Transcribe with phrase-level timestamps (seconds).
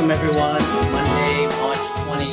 [0.00, 0.62] Welcome everyone.
[0.92, 2.24] Monday, March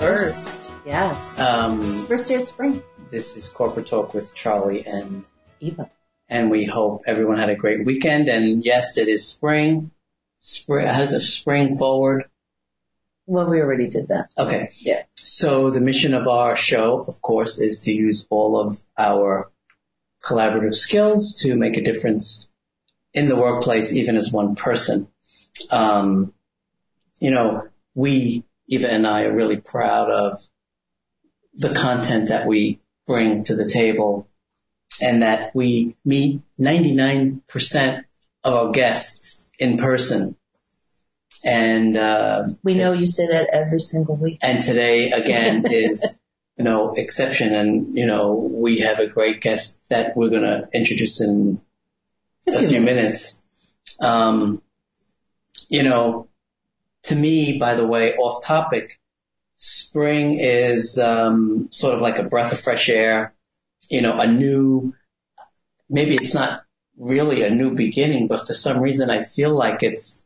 [0.00, 0.70] 21st.
[0.84, 1.38] Yes.
[1.38, 2.82] Um, it's the first day of spring.
[3.08, 5.24] This is Corporate Talk with Charlie and
[5.60, 5.92] Eva.
[6.28, 8.28] And we hope everyone had a great weekend.
[8.28, 9.92] And yes, it is spring.
[10.40, 12.24] Spring has a spring forward.
[13.26, 14.30] Well, we already did that.
[14.36, 14.70] Okay.
[14.80, 15.02] Yeah.
[15.14, 19.52] So the mission of our show, of course, is to use all of our
[20.20, 22.50] collaborative skills to make a difference
[23.12, 25.06] in the workplace, even as one person.
[25.70, 26.33] Um,
[27.24, 30.46] you know, we, Eva and I are really proud of
[31.54, 34.28] the content that we bring to the table
[35.00, 38.04] and that we meet 99%
[38.44, 40.36] of our guests in person.
[41.42, 44.40] And, uh, we know you say that every single week.
[44.42, 46.14] And today again is
[46.58, 47.54] no exception.
[47.54, 51.58] And, you know, we have a great guest that we're going to introduce in
[52.46, 53.42] a few minutes.
[53.98, 54.60] Um,
[55.70, 56.28] you know,
[57.04, 58.98] to me, by the way, off topic,
[59.56, 63.34] spring is um, sort of like a breath of fresh air.
[63.90, 64.94] You know, a new,
[65.88, 66.64] maybe it's not
[66.98, 70.24] really a new beginning, but for some reason I feel like it's,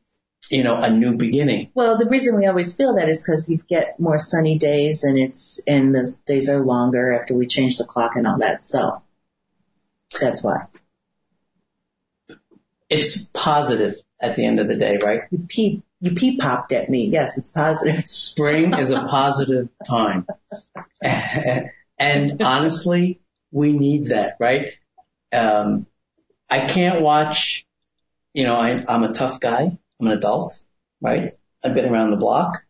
[0.50, 1.70] you know, a new beginning.
[1.74, 5.18] Well, the reason we always feel that is because you get more sunny days and
[5.18, 8.62] it's, and the days are longer after we change the clock and all that.
[8.62, 9.02] So
[10.20, 10.66] that's why.
[12.88, 15.22] It's positive at the end of the day, right?
[15.30, 17.06] You pee you pee popped at me.
[17.06, 18.08] Yes, it's positive.
[18.08, 20.26] Spring is a positive time.
[21.02, 23.20] and honestly,
[23.50, 24.72] we need that, right?
[25.32, 25.86] Um,
[26.50, 27.66] I can't watch,
[28.32, 29.78] you know, I, I'm a tough guy.
[30.00, 30.62] I'm an adult,
[31.00, 31.36] right?
[31.64, 32.62] I've been around the block.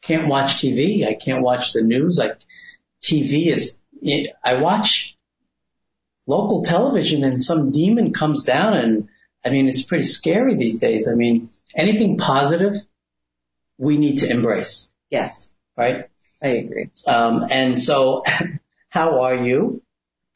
[0.00, 1.06] Can't watch TV.
[1.06, 2.18] I can't watch the news.
[2.18, 2.38] Like
[3.02, 3.80] TV is,
[4.44, 5.16] I watch
[6.26, 9.08] local television and some demon comes down and
[9.44, 11.08] I mean, it's pretty scary these days.
[11.08, 12.74] I mean, anything positive,
[13.78, 14.92] we need to embrace.
[15.10, 15.52] Yes.
[15.76, 16.10] Right?
[16.42, 16.90] I agree.
[17.06, 18.22] Um, and so,
[18.90, 19.82] how are you?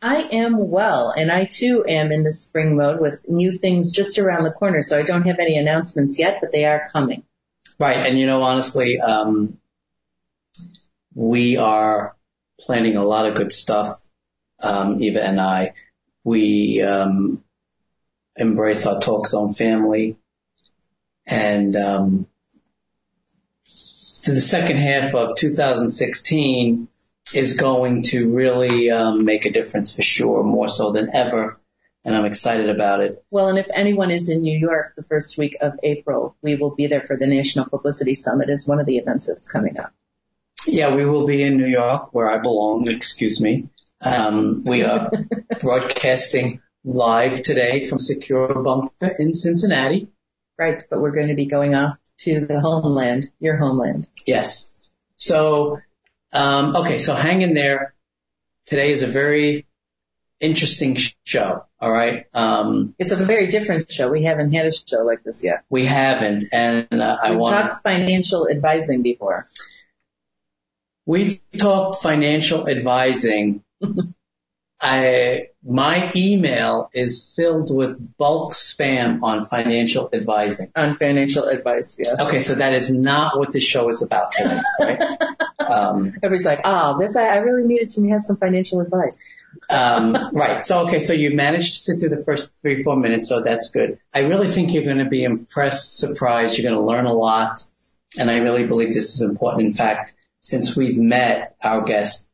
[0.01, 4.19] I am well, and I too am in the spring mode with new things just
[4.19, 4.83] around the corner.
[4.83, 7.23] So I don't have any announcements yet, but they are coming.
[7.79, 9.59] Right, and you know, honestly, um,
[11.15, 12.17] we are
[12.61, 14.05] planning a lot of good stuff.
[14.61, 15.75] Um, Eva and I,
[16.25, 17.45] we um,
[18.37, 20.17] embrace our Talk Zone family.
[21.27, 22.27] And um,
[23.65, 26.89] the second half of 2016
[27.35, 31.59] is going to really um, make a difference for sure, more so than ever.
[32.05, 33.25] And I'm excited about it.
[33.31, 36.75] Well, and if anyone is in New York the first week of April, we will
[36.75, 39.93] be there for the National Publicity Summit as one of the events that's coming up.
[40.67, 43.69] Yeah, we will be in New York where I belong, excuse me.
[44.05, 45.11] Um, we are
[45.61, 50.09] broadcasting live today from Secure Bunker in Cincinnati.
[50.63, 54.09] Right, but we're going to be going off to the homeland, your homeland.
[54.27, 54.89] Yes.
[55.17, 55.81] So,
[56.33, 57.95] um, okay, so hang in there.
[58.67, 59.67] Today is a very
[60.39, 61.65] interesting show.
[61.81, 62.27] All right.
[62.33, 64.09] Um, it's a very different show.
[64.09, 65.65] We haven't had a show like this yet.
[65.69, 69.45] We haven't, and uh, I We've talked financial advising before.
[71.07, 73.65] We've talked financial advising
[74.85, 80.73] I, my email is filled with bulk spam on financial advising.
[80.75, 82.21] On financial advice, yes.
[82.21, 85.01] Okay, so that is not what this show is about today, right?
[85.61, 89.23] um, Everybody's like, oh, this, I, I really needed to have some financial advice.
[89.71, 90.67] um, right.
[90.67, 93.71] So, okay, so you managed to sit through the first three, four minutes, so that's
[93.71, 94.01] good.
[94.13, 96.59] I really think you're going to be impressed, surprised.
[96.59, 97.61] You're going to learn a lot.
[98.19, 99.65] And I really believe this is important.
[99.65, 102.29] In fact, since we've met our guest,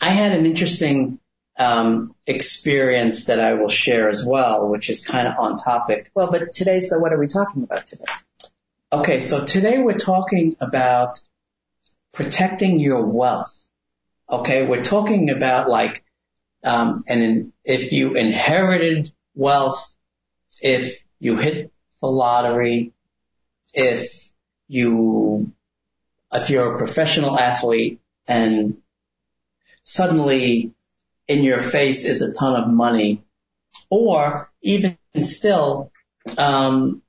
[0.00, 1.18] I had an interesting
[1.58, 6.10] um, experience that I will share as well, which is kind of on topic.
[6.14, 8.04] Well, but today, so what are we talking about today?
[8.92, 11.20] Okay, so today we're talking about
[12.12, 13.52] protecting your wealth.
[14.30, 16.04] Okay, we're talking about like,
[16.64, 19.94] um, and if you inherited wealth,
[20.60, 22.92] if you hit the lottery,
[23.72, 24.30] if
[24.68, 25.52] you,
[26.32, 28.78] if you're a professional athlete and
[29.82, 30.73] suddenly
[31.28, 33.22] in your face is a ton of money,
[33.90, 35.90] or even still,
[36.38, 37.02] um,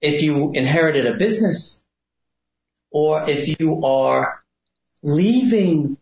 [0.00, 1.84] if you inherited a business
[2.90, 4.42] or if you are
[5.02, 5.96] leaving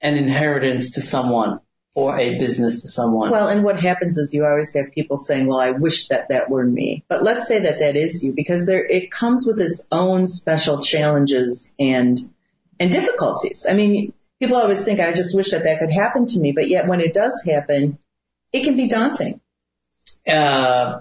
[0.00, 1.60] an inheritance to someone
[1.94, 3.30] or a business to someone.
[3.30, 6.48] Well, and what happens is you always have people saying, well, I wish that that
[6.48, 7.04] were me.
[7.08, 10.80] But let's say that that is you because there, it comes with its own special
[10.80, 12.18] challenges and,
[12.80, 13.66] and difficulties.
[13.68, 16.50] I mean, people always think, I just wish that that could happen to me.
[16.50, 17.98] But yet when it does happen,
[18.52, 19.40] it can be daunting.
[20.26, 21.00] Uh,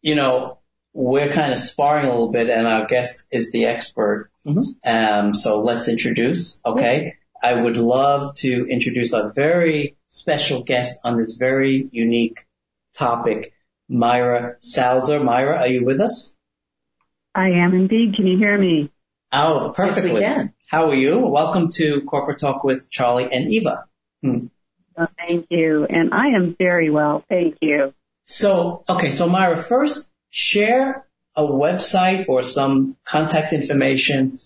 [0.00, 0.58] you know,
[0.94, 4.30] we're kind of sparring a little bit and our guest is the expert.
[4.46, 4.62] Mm-hmm.
[4.88, 7.16] Um, so let's introduce, okay?
[7.42, 12.46] I would love to introduce a very special guest on this very unique
[12.94, 13.52] topic,
[13.86, 15.22] Myra Salzer.
[15.22, 16.34] Myra, are you with us?
[17.34, 18.14] I am indeed.
[18.14, 18.90] Can you hear me?
[19.32, 20.20] Oh, perfectly.
[20.20, 20.52] Yes, we can.
[20.66, 21.20] How are you?
[21.20, 23.84] Welcome to Corporate Talk with Charlie and Eva.
[24.22, 24.46] Hmm.
[24.96, 25.84] Oh, thank you.
[25.84, 27.24] And I am very well.
[27.28, 27.94] Thank you.
[28.24, 29.10] So, okay.
[29.10, 31.06] So Myra, first share
[31.36, 34.36] a website or some contact information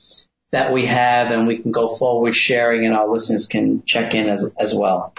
[0.51, 4.29] that we have and we can go forward sharing and our listeners can check in
[4.29, 5.15] as, as well.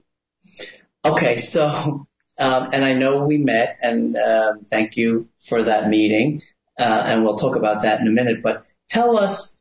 [1.04, 2.06] Okay, so,
[2.38, 6.42] um, and I know we met and um, thank you for that meeting.
[6.78, 9.58] Uh, and we'll talk about that in a minute, but tell us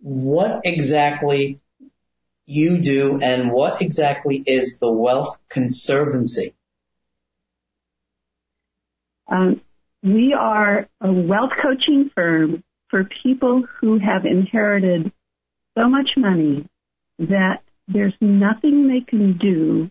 [0.00, 1.60] what exactly
[2.46, 6.54] you do and what exactly is the Wealth Conservancy?
[9.28, 9.60] Um,
[10.02, 15.10] we are a wealth coaching firm for people who have inherited
[15.76, 16.68] so much money
[17.18, 19.90] that there's nothing they can do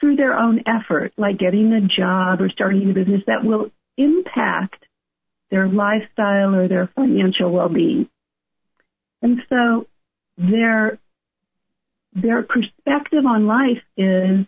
[0.00, 4.84] through their own effort, like getting a job or starting a business that will impact
[5.50, 8.08] their lifestyle or their financial well-being.
[9.20, 9.86] And so
[10.36, 10.98] their
[12.14, 14.46] their perspective on life is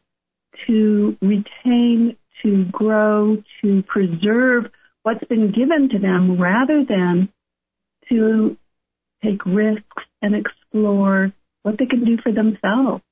[0.67, 4.67] to retain, to grow, to preserve
[5.03, 7.29] what's been given to them rather than
[8.09, 8.57] to
[9.23, 11.33] take risks and explore
[11.65, 13.03] what they can do for themselves.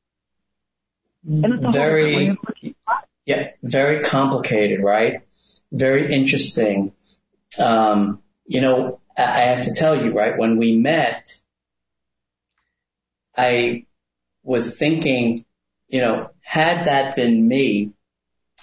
[1.25, 2.37] very,
[3.25, 5.23] yeah, very complicated, right?
[5.73, 6.93] Very interesting.
[7.59, 11.41] Um, you know, I have to tell you, right, when we met,
[13.37, 13.87] I
[14.43, 15.47] was thinking,
[15.89, 17.95] you know, had that been me,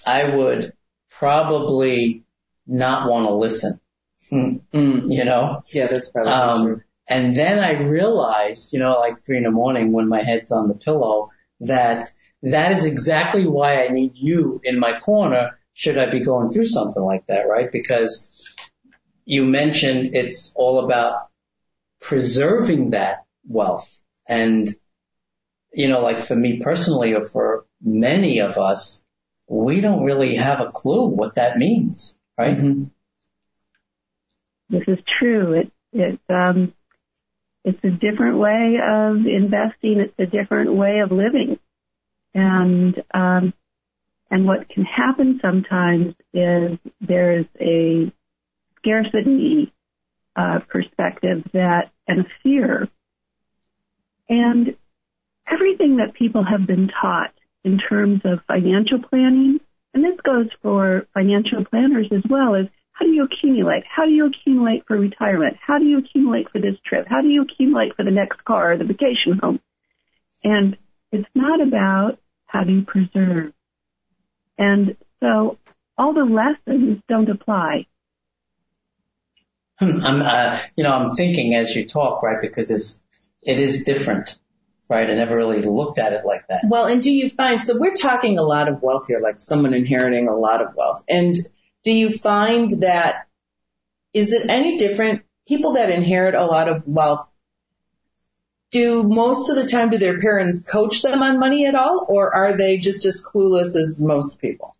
[0.06, 0.74] I would
[1.09, 2.25] probably
[2.68, 3.80] not want to listen.
[4.31, 5.63] Mm, you know?
[5.74, 6.81] Yeah, that's probably um, true.
[7.10, 10.68] And then I realized, you know, like three in the morning when my head's on
[10.68, 12.12] the pillow, that
[12.44, 16.68] that is exactly why I need you in my corner should I be going through
[16.68, 17.72] something like that, right?
[17.72, 18.56] Because
[19.26, 21.30] you mentioned it's all about
[22.00, 24.70] preserving that wealth and
[25.74, 29.06] you know, like for me personally or for many of us,
[29.48, 32.58] we don't really have a clue what that means, right?
[32.58, 32.84] Mm-hmm.
[34.70, 35.54] This is true.
[35.54, 36.74] It, it, um,
[37.69, 40.00] it's a different way of investing.
[40.00, 41.60] It's a different way of living.
[42.33, 43.54] And, um,
[44.31, 48.12] and what can happen sometimes is there's a
[48.77, 49.71] scarcity,
[50.36, 52.88] uh, perspective that, and a fear.
[54.27, 54.75] And
[55.48, 59.60] everything that people have been taught in terms of financial planning,
[59.94, 62.67] and this goes for financial planners as well, is
[63.00, 63.84] how do you accumulate?
[63.89, 65.58] How do you accumulate for retirement?
[65.65, 67.08] How do you accumulate for this trip?
[67.08, 69.60] How do you accumulate for the next car or the vacation home?
[70.44, 70.77] And
[71.12, 73.53] it's not about how do you preserve.
[74.58, 75.58] And so
[75.98, 77.86] all the lessons don't apply.
[79.79, 83.03] Hmm, I'm, uh, you know, I'm thinking as you talk, right, because it's,
[83.41, 84.38] it is different
[84.89, 85.08] right?
[85.08, 86.63] I never really looked at it like that.
[86.68, 89.75] Well, and do you find, so we're talking a lot of wealth here, like someone
[89.75, 91.03] inheriting a lot of wealth.
[91.08, 91.36] And
[91.83, 93.27] do you find that,
[94.13, 95.24] is it any different?
[95.48, 97.27] People that inherit a lot of wealth,
[98.71, 102.05] do most of the time, do their parents coach them on money at all?
[102.07, 104.75] Or are they just as clueless as most people?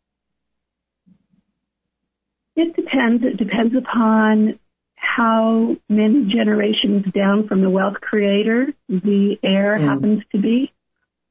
[2.56, 3.24] It depends.
[3.24, 4.60] It depends upon
[4.96, 9.88] how many generations down from the wealth creator the heir mm.
[9.88, 10.72] happens to be,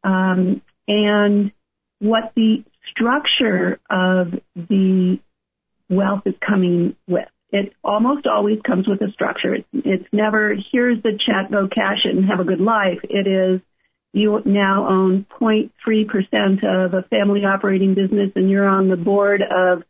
[0.03, 1.53] um, and
[2.01, 5.21] what the structure of the
[5.89, 7.29] wealth is coming with.
[7.51, 9.55] It almost always comes with a structure.
[9.55, 12.99] It's, it's never, here's the check, go cash it and have a good life.
[13.05, 13.61] It is,
[14.13, 19.83] you now own 0.3% of a family operating business and you're on the board of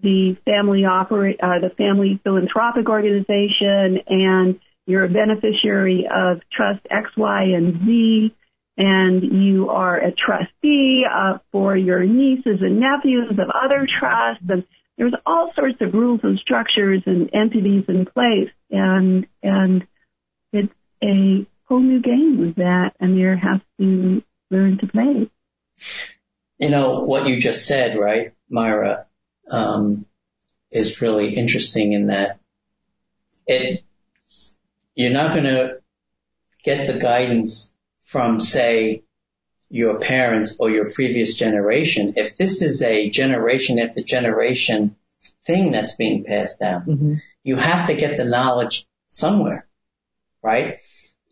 [0.00, 7.10] the family operate, uh, the family philanthropic organization, and you're a beneficiary of trust X,
[7.16, 8.34] Y, and Z,
[8.76, 14.64] and you are a trustee uh, for your nieces and nephews of other trusts, and
[14.96, 19.86] there's all sorts of rules and structures and entities in place, and and
[20.52, 20.72] it's
[21.02, 25.30] a whole new game that Amir has to learn to play.
[26.58, 29.06] You know what you just said, right, Myra,
[29.50, 30.06] um,
[30.70, 32.38] is really interesting in that
[33.46, 33.84] it
[34.94, 35.80] you're not going to
[36.62, 39.03] get the guidance from, say,
[39.74, 42.12] your parents or your previous generation.
[42.14, 44.94] If this is a generation after generation
[45.44, 47.14] thing that's being passed down, mm-hmm.
[47.42, 49.66] you have to get the knowledge somewhere,
[50.44, 50.78] right?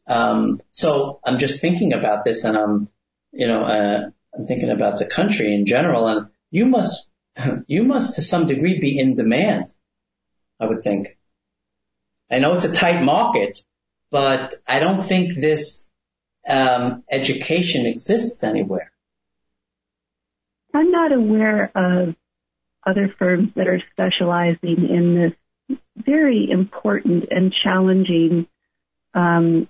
[0.09, 2.89] Um, so I'm just thinking about this and I'm,
[3.31, 7.09] you know, uh, I'm thinking about the country in general and you must,
[7.69, 9.73] you must to some degree be in demand,
[10.59, 11.17] I would think.
[12.29, 13.63] I know it's a tight market,
[14.11, 15.87] but I don't think this
[16.49, 18.93] um, education exists anywhere.
[20.75, 22.15] I'm not aware of
[22.87, 28.47] other firms that are specializing in this very important and challenging
[29.15, 29.69] um,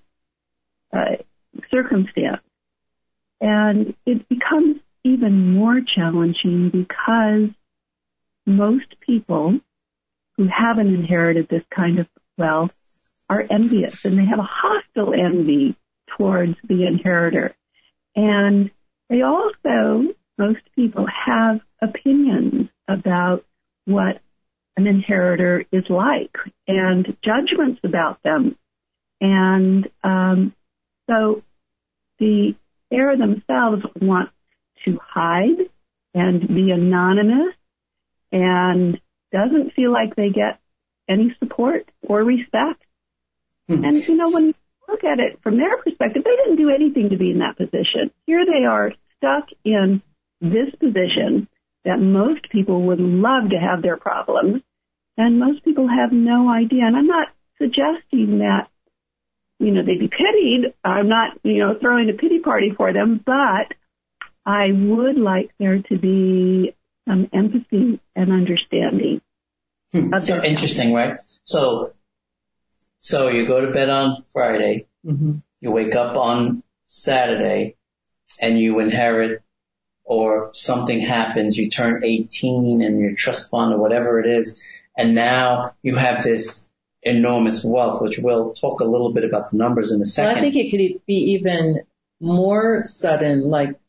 [0.93, 1.17] uh,
[1.71, 2.43] circumstance.
[3.41, 7.51] And it becomes even more challenging because
[8.47, 9.59] most people
[10.37, 12.07] who haven't inherited this kind of
[12.39, 12.77] wealth
[13.29, 15.77] are envious and they have a hostile envy
[16.17, 17.55] towards the inheritor.
[18.15, 18.71] And
[19.09, 23.45] they also, most people have opinions about
[23.85, 24.21] what
[24.77, 28.57] an inheritor is like and judgments about them.
[29.21, 30.55] And um,
[31.09, 31.43] so
[32.19, 32.55] the
[32.91, 34.31] heir themselves want
[34.85, 35.69] to hide
[36.15, 37.55] and be anonymous
[38.31, 39.01] and
[39.33, 40.61] doesn't feel like they get
[41.09, 42.83] any support or respect.
[43.69, 43.85] Hmm.
[43.85, 44.55] And you know, when you
[44.89, 48.11] look at it from their perspective, they didn't do anything to be in that position.
[48.27, 50.03] Here they are stuck in
[50.41, 51.49] this position
[51.85, 54.63] that most people would love to have their problems,
[55.17, 56.85] and most people have no idea.
[56.85, 58.69] And I'm not suggesting that,
[59.59, 60.75] you know, they be pitied.
[60.85, 63.75] I'm not, you know, throwing a pity party for them, but
[64.45, 66.75] I would like there to be
[67.09, 69.21] some empathy and understanding.
[69.93, 70.19] Hmm.
[70.21, 71.19] So interesting, right?
[71.43, 71.93] So,
[73.03, 75.39] so you go to bed on Friday, mm-hmm.
[75.61, 77.75] you wake up on Saturday,
[78.41, 79.43] and you inherit
[80.05, 84.63] or something happens, you turn 18 and your trust fund or whatever it is,
[84.97, 86.71] and now you have this
[87.03, 90.29] enormous wealth, which we'll talk a little bit about the numbers in a second.
[90.29, 91.81] Well, I think it could be even
[92.21, 93.81] more sudden, like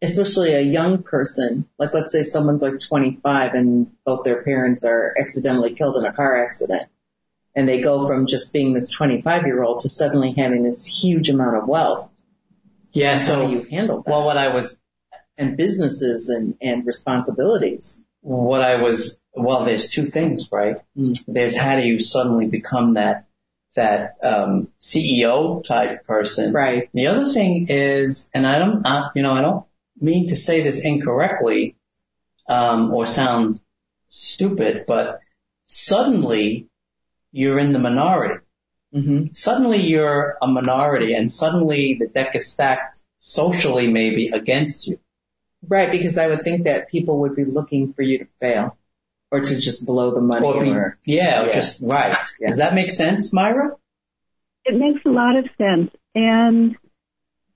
[0.00, 5.14] especially a young person, like let's say someone's like 25 and both their parents are
[5.20, 6.88] accidentally killed in a car accident.
[7.56, 11.30] And they go from just being this 25 year old to suddenly having this huge
[11.30, 12.10] amount of wealth.
[12.92, 13.16] Yeah.
[13.16, 14.10] So you handle that?
[14.10, 14.80] Well, what I was,
[15.36, 18.02] and businesses and, and responsibilities.
[18.20, 20.76] What I was, well, there's two things, right?
[20.96, 21.24] Mm.
[21.26, 23.26] There's how do you suddenly become that,
[23.76, 26.52] that, um, CEO type person.
[26.52, 26.88] Right.
[26.92, 29.64] The other thing is, and I don't, uh, you know, I don't
[29.96, 31.76] mean to say this incorrectly,
[32.48, 33.60] um, or sound
[34.08, 35.20] stupid, but
[35.66, 36.68] suddenly
[37.34, 38.44] you're in the minority.
[38.94, 39.32] Mm-hmm.
[39.32, 45.00] Suddenly you're a minority and suddenly the deck is stacked socially maybe against you.
[45.66, 48.78] Right, because I would think that people would be looking for you to fail
[49.32, 52.16] or to just blow the money or, be, or yeah, yeah, just right.
[52.40, 52.48] Yeah.
[52.48, 53.76] Does that make sense, Myra?
[54.64, 55.90] It makes a lot of sense.
[56.14, 56.76] And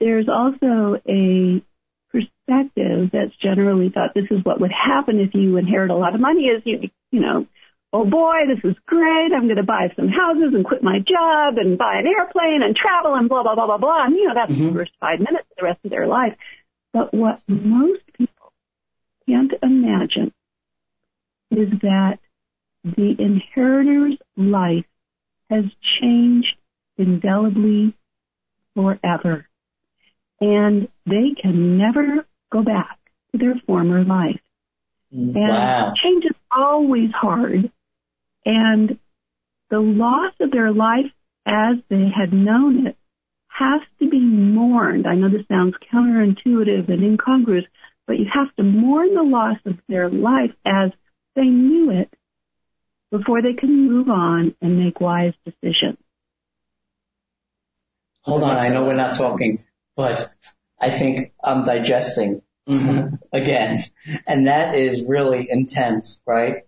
[0.00, 1.62] there's also a
[2.10, 6.20] perspective that's generally thought this is what would happen if you inherit a lot of
[6.20, 7.46] money is you you know
[7.92, 11.54] oh boy this is great i'm going to buy some houses and quit my job
[11.56, 14.34] and buy an airplane and travel and blah blah blah blah blah and you know
[14.34, 14.66] that's mm-hmm.
[14.66, 16.34] the first five minutes of the rest of their life
[16.92, 18.52] but what most people
[19.28, 20.32] can't imagine
[21.50, 22.18] is that
[22.84, 24.84] the inheritor's life
[25.50, 25.64] has
[26.00, 26.54] changed
[26.96, 27.94] indelibly
[28.74, 29.46] forever
[30.40, 32.98] and they can never go back
[33.32, 34.40] to their former life.
[35.10, 35.92] And wow.
[36.02, 37.70] change is always hard.
[38.48, 38.98] And
[39.70, 41.12] the loss of their life
[41.46, 42.96] as they had known it
[43.48, 45.06] has to be mourned.
[45.06, 47.64] I know this sounds counterintuitive and incongruous,
[48.06, 50.90] but you have to mourn the loss of their life as
[51.36, 52.12] they knew it
[53.10, 55.98] before they can move on and make wise decisions.
[58.22, 59.56] Hold on, I know we're not talking
[59.98, 60.32] but
[60.80, 63.16] I think I'm digesting mm-hmm.
[63.32, 63.80] again.
[64.28, 66.67] And that is really intense, right?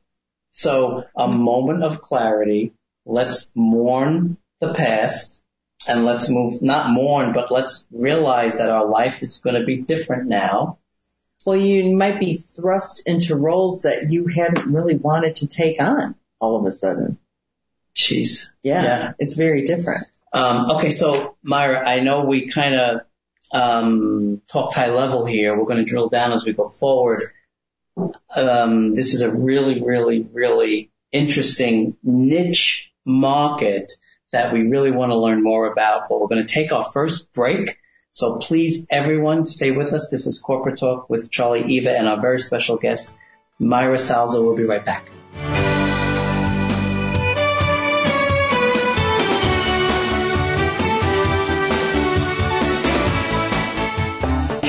[0.52, 2.74] So a moment of clarity.
[3.06, 5.42] Let's mourn the past
[5.88, 9.82] and let's move, not mourn, but let's realize that our life is going to be
[9.82, 10.78] different now.
[11.46, 16.14] Well, you might be thrust into roles that you hadn't really wanted to take on
[16.38, 17.18] all of a sudden.
[17.94, 18.52] Jeez.
[18.62, 19.12] Yeah, yeah.
[19.18, 20.06] it's very different.
[20.32, 23.00] Um, okay, so Myra, I know we kind of
[23.52, 25.56] um, talked high level here.
[25.56, 27.20] We're going to drill down as we go forward.
[28.34, 33.92] Um, this is a really, really, really interesting niche market
[34.32, 37.32] that we really want to learn more about, but we're going to take our first
[37.32, 37.76] break.
[38.10, 40.10] So please, everyone, stay with us.
[40.10, 43.14] This is Corporate Talk with Charlie Eva and our very special guest,
[43.58, 44.44] Myra Salzer.
[44.44, 45.08] We'll be right back.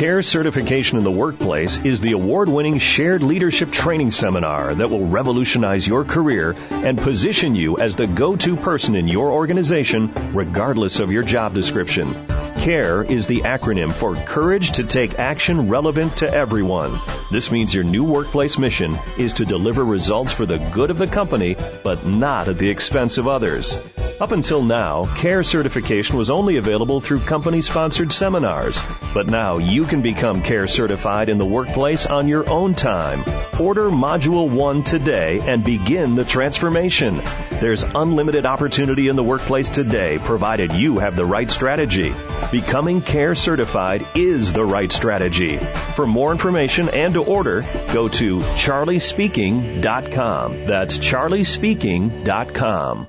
[0.02, 5.06] CARE certification in the workplace is the award winning shared leadership training seminar that will
[5.06, 11.00] revolutionize your career and position you as the go to person in your organization, regardless
[11.00, 12.16] of your job description.
[12.62, 17.00] CARE is the acronym for Courage to Take Action Relevant to Everyone.
[17.32, 21.06] This means your new workplace mission is to deliver results for the good of the
[21.06, 23.78] company, but not at the expense of others.
[24.20, 28.80] Up until now, CARE certification was only available through company sponsored seminars,
[29.16, 33.26] but now you can become CARE certified in the workplace on your own time.
[33.60, 37.22] Order Module 1 today and begin the transformation.
[37.60, 42.14] There's unlimited opportunity in the workplace today, provided you have the right strategy.
[42.54, 45.58] Becoming CARE certified is the right strategy.
[45.58, 50.68] For more information and to order, go to charliespeaking.com.
[50.68, 53.08] That's charliespeaking.com.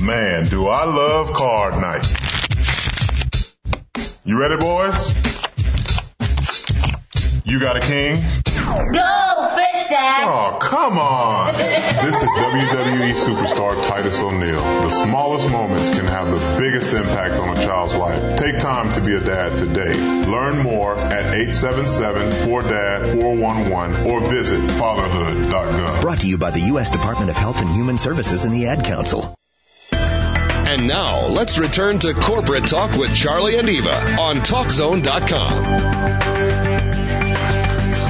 [0.00, 2.06] Man, do I love card night.
[4.24, 5.25] You ready, boys?
[7.48, 8.16] You got a king?
[8.16, 10.24] Go, fish dad!
[10.26, 11.54] Oh, come on!
[11.54, 14.56] this is WWE superstar Titus O'Neil.
[14.56, 18.40] The smallest moments can have the biggest impact on a child's life.
[18.40, 19.94] Take time to be a dad today.
[20.26, 26.00] Learn more at 877-4DAD-411 or visit fatherhood.gov.
[26.00, 26.90] Brought to you by the U.S.
[26.90, 29.36] Department of Health and Human Services and the Ad Council.
[29.92, 36.35] And now, let's return to Corporate Talk with Charlie and Eva on TalkZone.com.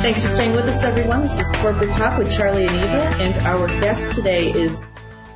[0.07, 1.23] Thanks for staying with us, everyone.
[1.23, 4.87] This is Corporate Talk with Charlie and Eva, and our guest today is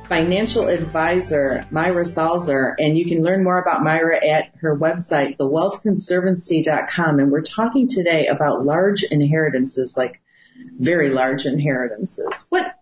[0.07, 7.19] financial advisor Myra Salzer, and you can learn more about Myra at her website, thewealthconservancy.com.
[7.19, 10.21] And we're talking today about large inheritances, like
[10.55, 12.47] very large inheritances.
[12.49, 12.73] What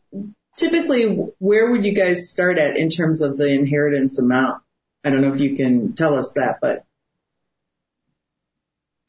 [0.57, 4.61] typically, where would you guys start at in terms of the inheritance amount?
[5.03, 6.85] I don't know if you can tell us that, but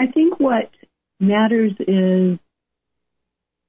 [0.01, 0.71] I think what
[1.21, 2.39] matters is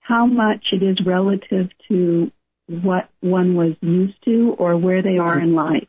[0.01, 2.31] how much it is relative to
[2.67, 5.87] what one was used to or where they are in life.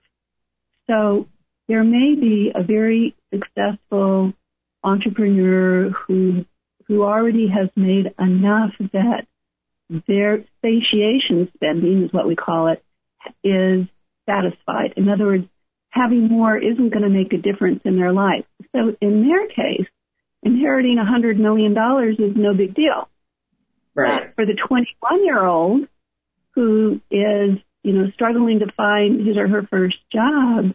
[0.88, 1.28] So
[1.68, 4.32] there may be a very successful
[4.84, 6.44] entrepreneur who
[6.88, 9.26] who already has made enough that
[10.08, 12.82] their satiation spending is what we call it
[13.44, 13.86] is
[14.28, 14.94] satisfied.
[14.96, 15.46] In other words,
[15.90, 18.44] having more isn't going to make a difference in their life.
[18.72, 19.86] So in their case,
[20.42, 23.08] inheriting a hundred million dollars is no big deal.
[23.94, 24.34] Right.
[24.34, 25.88] But for the 21 year old
[26.54, 30.74] who is, you know, struggling to find his or her first job,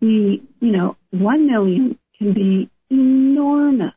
[0.00, 3.94] the, you know, one million can be enormous.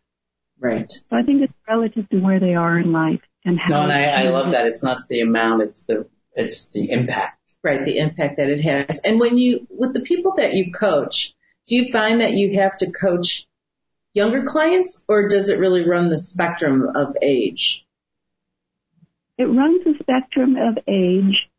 [0.59, 0.91] Right.
[0.91, 3.69] So I think it's relative to where they are in life and how.
[3.69, 4.65] No, and I, I love that.
[4.65, 7.39] It's not the amount, it's the, it's the impact.
[7.63, 7.83] Right.
[7.83, 9.01] The impact that it has.
[9.03, 11.33] And when you, with the people that you coach,
[11.67, 13.47] do you find that you have to coach
[14.13, 17.85] younger clients or does it really run the spectrum of age?
[19.37, 21.49] It runs the spectrum of age.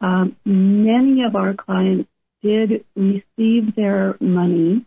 [0.00, 2.08] Um, many of our clients
[2.42, 4.84] did receive their money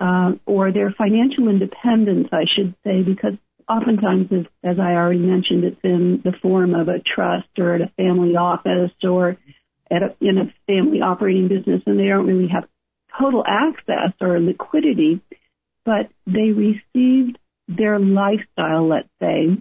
[0.00, 3.34] uh, or their financial independence, I should say, because
[3.68, 7.82] oftentimes, as, as I already mentioned, it's in the form of a trust or at
[7.82, 9.36] a family office or
[9.90, 12.64] at a, in a family operating business, and they don't really have
[13.20, 15.20] total access or liquidity,
[15.84, 17.38] but they received
[17.68, 19.60] their lifestyle, let's say,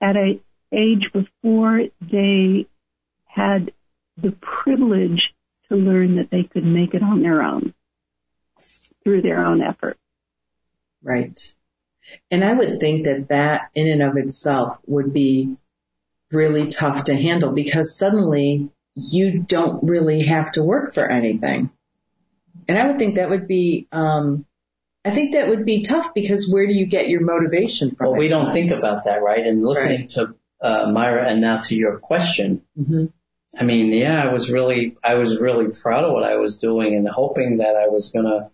[0.00, 0.40] at a
[0.72, 2.66] age before they
[3.26, 3.72] had
[4.16, 5.34] the privilege
[5.68, 7.74] to learn that they could make it on their own
[9.04, 9.96] through their own effort.
[11.02, 11.38] Right.
[12.30, 15.56] And I would think that that in and of itself would be
[16.30, 21.70] really tough to handle because suddenly you don't really have to work for anything.
[22.66, 24.44] And I would think that would be, um,
[25.04, 28.08] I think that would be tough because where do you get your motivation from?
[28.08, 29.46] Well, we don't think about that, right?
[29.46, 30.08] And listening right.
[30.10, 33.06] to uh, Myra, and now to your question, mm-hmm.
[33.58, 36.94] I mean, yeah, I was really, I was really proud of what I was doing
[36.94, 38.50] and hoping that I was going to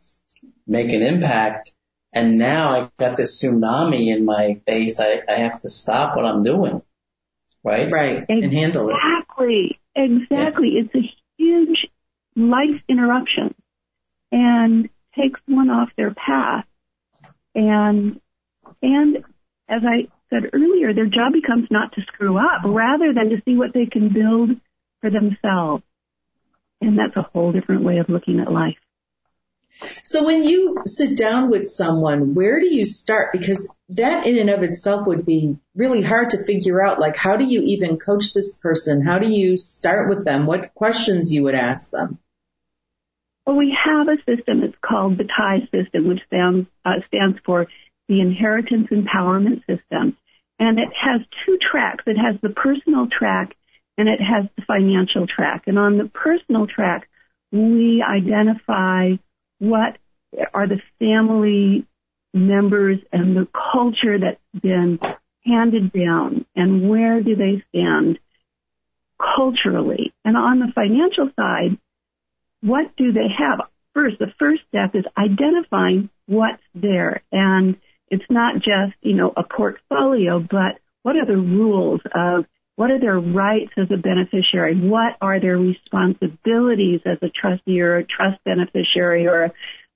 [0.66, 1.72] make an impact.
[2.14, 5.00] And now I got this tsunami in my face.
[5.00, 6.80] I, I have to stop what I'm doing.
[7.64, 7.90] Right?
[7.90, 8.24] Right.
[8.28, 8.94] And handle it.
[8.94, 9.80] Exactly.
[9.96, 10.70] Exactly.
[10.74, 10.82] Yeah.
[10.82, 11.86] It's a huge
[12.36, 13.54] life interruption
[14.30, 16.66] and takes one off their path.
[17.54, 18.20] And,
[18.82, 19.24] and
[19.68, 23.56] as I said earlier, their job becomes not to screw up rather than to see
[23.56, 24.50] what they can build
[25.00, 25.84] for themselves.
[26.80, 28.76] And that's a whole different way of looking at life.
[30.02, 33.30] So when you sit down with someone, where do you start?
[33.32, 37.00] Because that in and of itself would be really hard to figure out.
[37.00, 39.04] Like, how do you even coach this person?
[39.04, 40.46] How do you start with them?
[40.46, 42.18] What questions you would ask them?
[43.46, 44.62] Well, we have a system.
[44.62, 47.66] It's called the TIE system, which stands, uh, stands for
[48.08, 50.16] the Inheritance Empowerment System.
[50.64, 52.04] And it has two tracks.
[52.06, 53.54] It has the personal track
[53.98, 55.64] and it has the financial track.
[55.66, 57.06] And on the personal track,
[57.52, 59.16] we identify
[59.58, 59.98] what
[60.54, 61.86] are the family
[62.32, 64.98] members and the culture that's been
[65.44, 68.18] handed down and where do they stand
[69.36, 70.14] culturally.
[70.24, 71.76] And on the financial side,
[72.62, 73.68] what do they have?
[73.92, 77.22] First, the first step is identifying what's there.
[77.30, 77.76] And
[78.08, 83.00] it's not just, you know, a portfolio, but what are the rules of what are
[83.00, 84.74] their rights as a beneficiary?
[84.76, 89.52] What are their responsibilities as a trustee or a trust beneficiary or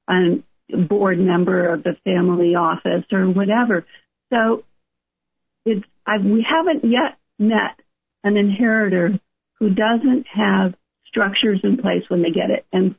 [0.08, 0.42] a,
[0.88, 3.86] board member of the family office or whatever?
[4.32, 4.64] So
[5.64, 7.80] it's, I, we haven't yet met
[8.22, 9.18] an inheritor
[9.58, 10.74] who doesn't have
[11.06, 12.66] structures in place when they get it.
[12.72, 12.94] And,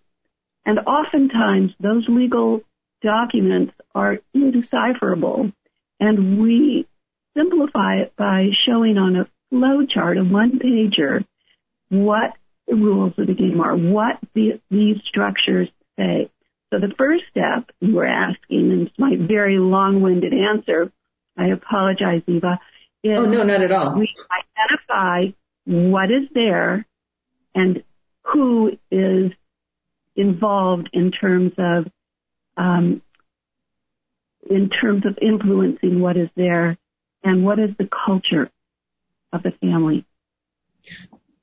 [0.66, 2.62] and oftentimes those legal
[3.02, 5.52] documents are indecipherable
[6.00, 6.88] and we
[7.36, 11.26] simplify it by showing on a flow chart, a one pager,
[11.90, 12.34] what
[12.68, 16.30] the rules of the game are, what the, these structures say.
[16.72, 20.92] So the first step you were asking, and it's my very long-winded answer,
[21.36, 22.60] I apologize, Eva.
[23.04, 23.98] Is oh, no, not at all.
[23.98, 24.14] We
[24.70, 25.28] identify
[25.66, 26.86] what is there
[27.56, 27.84] and
[28.24, 29.32] who is
[30.16, 31.88] involved in terms of
[32.60, 33.02] Um,
[34.50, 36.78] in terms of influencing what is there
[37.24, 38.50] and what is the culture
[39.32, 40.06] of the family.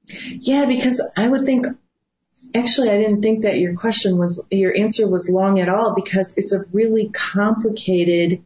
[0.06, 1.66] Yeah, because I would think,
[2.54, 6.36] actually, I didn't think that your question was, your answer was long at all because
[6.36, 8.44] it's a really complicated,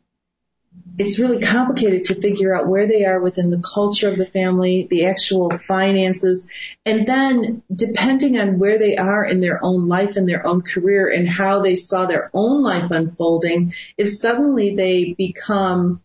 [1.01, 4.87] it's really complicated to figure out where they are within the culture of the family,
[4.91, 6.51] the actual finances,
[6.85, 11.11] and then depending on where they are in their own life and their own career
[11.11, 16.03] and how they saw their own life unfolding, if suddenly they become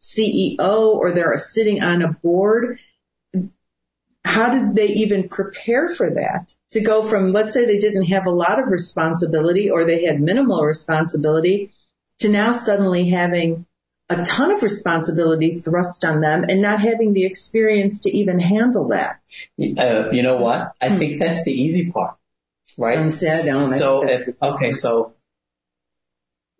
[0.00, 2.78] CEO or they're sitting on a board,
[4.24, 6.54] how did they even prepare for that?
[6.70, 10.22] To go from, let's say they didn't have a lot of responsibility or they had
[10.22, 11.70] minimal responsibility
[12.20, 13.66] to now suddenly having
[14.10, 18.88] a ton of responsibility thrust on them and not having the experience to even handle
[18.88, 19.20] that.
[19.60, 20.72] Uh, you know what?
[20.80, 22.16] I think that's the easy part,
[22.78, 22.98] right?
[22.98, 23.44] I'm sad.
[23.78, 25.14] So, if, okay, so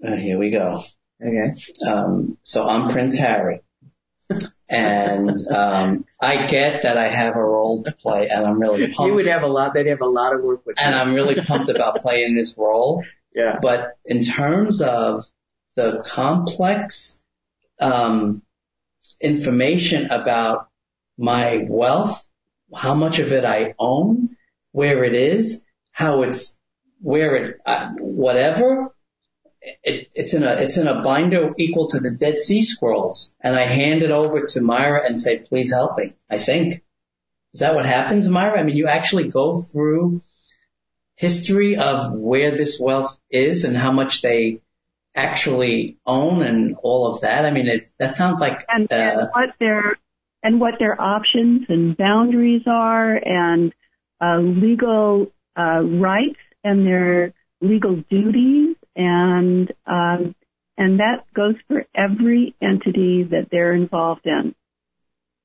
[0.05, 0.81] uh, here we go.
[1.25, 1.55] Okay.
[1.89, 3.63] Um, so I'm Prince Harry.
[4.69, 9.01] and um, I get that I have a role to play, and I'm really pumped.
[9.07, 9.73] You would have a lot.
[9.73, 10.77] They'd have a lot of work with.
[10.79, 11.01] And you.
[11.01, 13.05] I'm really pumped about playing this role.
[13.35, 13.59] Yeah.
[13.61, 15.25] But in terms of
[15.77, 17.23] the complex
[17.81, 18.43] um,
[19.21, 20.69] information about
[21.17, 22.27] my wealth,
[22.75, 24.37] how much of it I own,
[24.73, 26.59] where it is, how it's,
[27.01, 28.95] where it, uh, whatever,
[29.83, 33.57] it, it's in a it's in a binder equal to the Dead Sea Scrolls, and
[33.57, 36.85] I hand it over to Myra and say, "Please help me." I think
[37.55, 38.61] is that what happens, Myra?
[38.61, 40.21] I mean, you actually go through
[41.17, 44.61] history of where this wealth is and how much they
[45.19, 47.45] actually own and all of that.
[47.45, 49.99] I mean, it, that sounds like and, uh, and what their
[50.43, 53.73] and what their options and boundaries are, and
[54.21, 60.35] uh, legal uh, rights and their legal duties and um,
[60.77, 64.55] and that goes for every entity that they're involved in.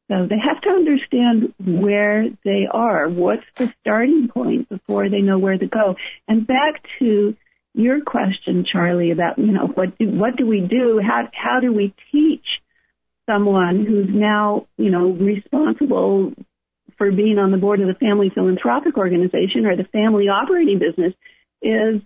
[0.10, 3.10] So they have to understand where they are.
[3.10, 5.96] What's the starting point before they know where to go?
[6.28, 7.36] And back to
[7.74, 11.02] your question, Charlie, about you know what do what do we do?
[11.04, 12.46] How how do we teach
[13.26, 16.34] someone who's now you know responsible
[16.98, 21.14] for being on the board of the family philanthropic organization or the family operating business?
[21.62, 22.02] Is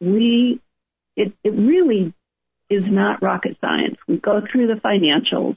[0.00, 0.60] we
[1.16, 2.12] it, it really
[2.68, 3.96] is not rocket science.
[4.08, 5.56] We go through the financials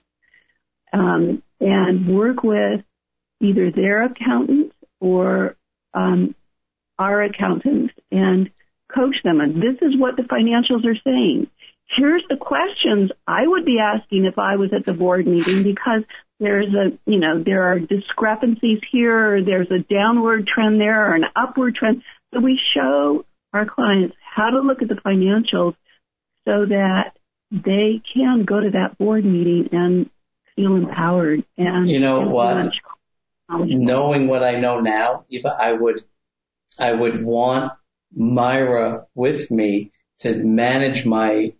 [0.93, 2.81] um, and work with
[3.39, 5.55] either their accountant or
[5.93, 6.35] um,
[6.99, 8.49] our accountant and
[8.93, 9.39] coach them.
[9.39, 11.47] And this is what the financials are saying.
[11.95, 16.03] Here's the questions I would be asking if I was at the board meeting because
[16.39, 21.25] there's a, you know, there are discrepancies here, there's a downward trend there or an
[21.35, 22.03] upward trend.
[22.33, 25.75] So we show our clients how to look at the financials
[26.45, 27.17] so that
[27.51, 30.09] they can go to that board meeting and
[30.55, 32.73] feel empowered and you know what
[33.49, 36.03] knowing what I know now Eva I would
[36.79, 37.73] I would want
[38.11, 41.53] Myra with me to manage my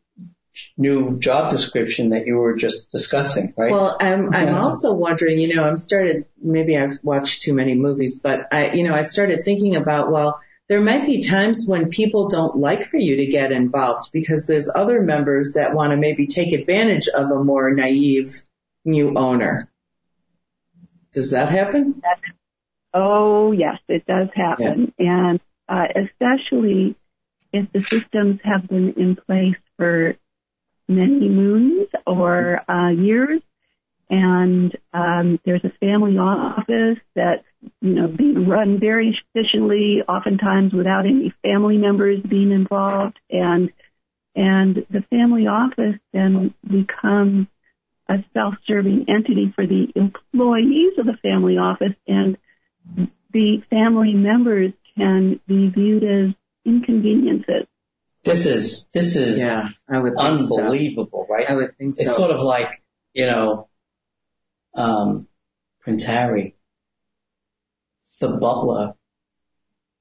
[0.78, 3.72] new job description that you were just discussing, right?
[3.72, 8.22] Well, I'm, I'm also wondering, you know, I'm started, maybe I've watched too many movies,
[8.24, 12.28] but I, you know, I started thinking about, well, there might be times when people
[12.28, 16.28] don't like for you to get involved because there's other members that want to maybe
[16.28, 18.42] take advantage of a more naive
[18.84, 19.70] new owner.
[21.14, 22.02] Does that happen?
[22.94, 24.94] Oh, yes, it does happen.
[24.98, 25.30] Yeah.
[25.30, 26.96] And especially
[27.54, 30.16] if the systems have been in place for
[30.88, 33.42] many moons or uh, years,
[34.10, 37.44] and um, there's a family office that's
[37.82, 43.72] you know being run very efficiently, oftentimes without any family members being involved, and
[44.36, 47.48] and the family office then becomes
[48.10, 52.38] a self-serving entity for the employees of the family office, and
[53.34, 57.68] the family members can be viewed as inconveniences.
[58.24, 61.34] This is this is yeah, I would unbelievable, so.
[61.34, 61.50] right?
[61.50, 62.02] I would think so.
[62.04, 62.84] It's sort of like
[63.14, 63.70] you know,
[64.76, 65.28] um,
[65.82, 66.56] Prince Harry,
[68.20, 68.96] the butler,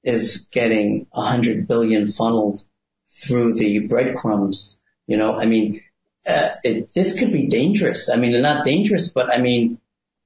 [0.02, 2.60] is getting a hundred billion funneled
[3.08, 4.80] through the breadcrumbs.
[5.06, 5.82] You know, I mean,
[6.26, 8.10] uh, it, this could be dangerous.
[8.10, 9.78] I mean, not dangerous, but I mean,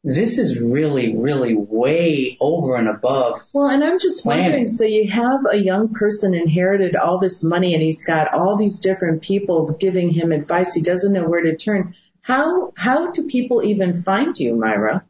[0.02, 3.42] this is really, really way over and above.
[3.52, 4.44] Well, and I'm just planning.
[4.44, 8.56] wondering, so you have a young person inherited all this money and he's got all
[8.56, 10.74] these different people giving him advice.
[10.74, 11.94] He doesn't know where to turn.
[12.22, 15.04] How, how do people even find you, Myra?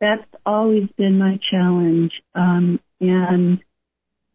[0.00, 2.12] That's always been my challenge.
[2.34, 3.60] Um, and,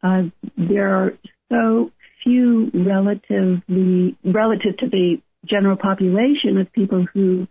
[0.04, 0.24] uh,
[0.56, 1.14] there are
[1.52, 1.92] so
[2.24, 7.48] few relatively, relative to the general population of people who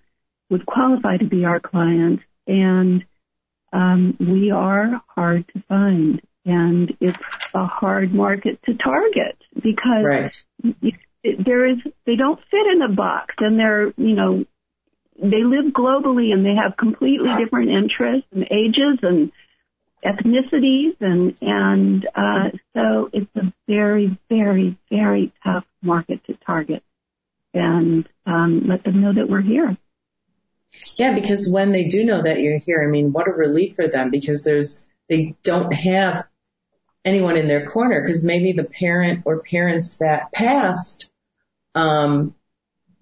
[0.51, 3.05] would qualify to be our clients, and
[3.73, 7.19] um, we are hard to find, and it's
[7.55, 10.45] a hard market to target because right.
[11.23, 14.45] there is they don't fit in a box, and they're you know
[15.21, 19.33] they live globally and they have completely different interests and ages and
[20.05, 26.85] ethnicities and and uh, so it's a very very very tough market to target
[27.53, 29.77] and um, let them know that we're here.
[30.97, 33.89] Yeah, because when they do know that you're here, I mean, what a relief for
[33.89, 36.27] them because there's, they don't have
[37.05, 41.11] anyone in their corner because maybe the parent or parents that passed,
[41.75, 42.35] um,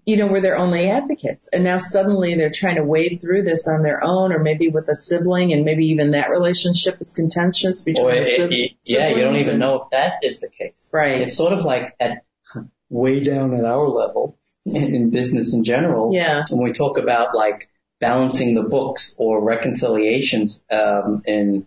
[0.05, 1.49] you know, were their only advocates.
[1.53, 4.89] And now suddenly they're trying to wade through this on their own or maybe with
[4.89, 9.09] a sibling and maybe even that relationship is contentious between Boy, the it, it, Yeah,
[9.09, 10.93] you don't even and, know if that is the case.
[10.95, 11.23] Right.
[11.23, 12.23] It's sort of like at
[12.89, 16.13] way down at our level in, in business in general.
[16.13, 16.45] Yeah.
[16.51, 17.69] When we talk about like
[18.01, 21.67] balancing the books or reconciliations um, in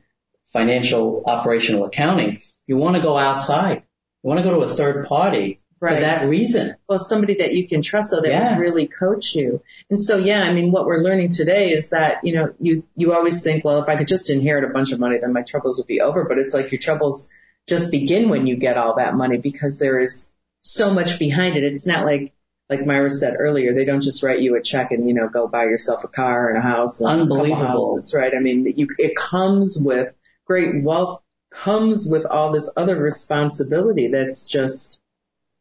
[0.54, 3.84] financial operational accounting, you want to go outside.
[4.24, 5.96] You want to go to a third party right.
[5.96, 6.76] for that reason.
[6.88, 8.54] Well, somebody that you can trust so that yeah.
[8.54, 9.62] will really coach you.
[9.90, 13.14] And so, yeah, I mean, what we're learning today is that, you know, you, you
[13.14, 15.78] always think, well, if I could just inherit a bunch of money, then my troubles
[15.78, 16.26] would be over.
[16.26, 17.30] But it's like your troubles
[17.68, 20.32] just begin when you get all that money because there is
[20.62, 21.64] so much behind it.
[21.64, 22.34] It's not like
[22.70, 25.48] like Myra said earlier, they don't just write you a check and, you know, go
[25.48, 27.46] buy yourself a car and a house and Unbelievable.
[27.46, 28.34] a couple houses, right?
[28.36, 30.14] I mean, you, it comes with
[30.46, 35.00] great wealth, comes with all this other responsibility that's just,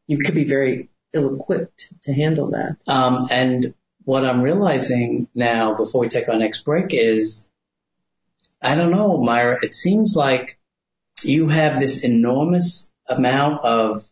[0.07, 2.77] you could be very ill-equipped to handle that.
[2.87, 3.73] Um, and
[4.05, 7.49] what I'm realizing now before we take our next break is,
[8.61, 10.59] I don't know, Myra, it seems like
[11.23, 14.07] you have this enormous amount of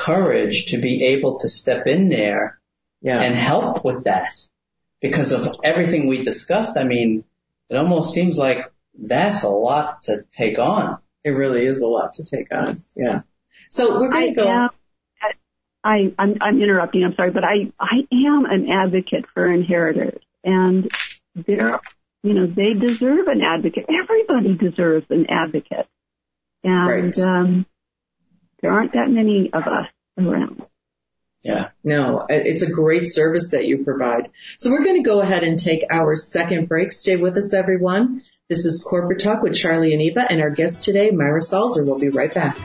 [0.00, 2.58] courage to be able to step in there
[3.02, 3.20] yeah.
[3.20, 4.32] and help with that
[5.00, 6.78] because of everything we discussed.
[6.78, 7.24] I mean,
[7.68, 10.98] it almost seems like that's a lot to take on.
[11.22, 12.78] It really is a lot to take on.
[12.96, 13.22] Yeah.
[13.68, 14.48] So we're going to go.
[14.48, 14.70] Am,
[15.84, 17.04] I, I'm, I'm interrupting.
[17.04, 20.90] I'm sorry, but I, I am an advocate for inheritors and
[21.34, 21.80] they're,
[22.22, 23.86] you know, they deserve an advocate.
[23.88, 25.86] Everybody deserves an advocate.
[26.62, 27.18] And, right.
[27.18, 27.66] um,
[28.62, 29.86] there aren't that many of us
[30.18, 30.64] around.
[31.42, 34.30] Yeah, no, it's a great service that you provide.
[34.58, 36.92] So we're going to go ahead and take our second break.
[36.92, 38.22] Stay with us, everyone.
[38.48, 41.86] This is Corporate Talk with Charlie and Eva and our guest today, Myra Salzer.
[41.86, 42.58] We'll be right back.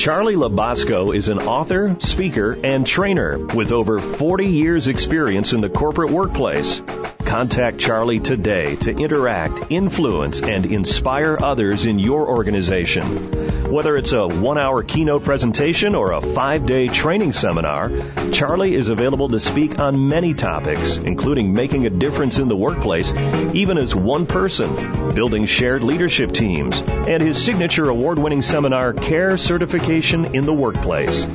[0.00, 5.68] Charlie Labasco is an author, speaker, and trainer with over 40 years experience in the
[5.68, 6.80] corporate workplace.
[7.26, 13.59] Contact Charlie today to interact, influence, and inspire others in your organization.
[13.70, 17.88] Whether it's a one hour keynote presentation or a five day training seminar,
[18.32, 23.14] Charlie is available to speak on many topics, including making a difference in the workplace,
[23.54, 29.36] even as one person, building shared leadership teams, and his signature award winning seminar, Care
[29.36, 31.28] Certification in the Workplace.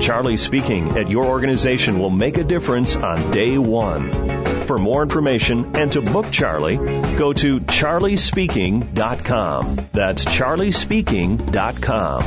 [0.00, 4.10] Charlie speaking at your organization will make a difference on day one.
[4.66, 9.88] For more information and to book Charlie, go to charliespeaking.com.
[9.92, 12.24] That's charliespeaking.com.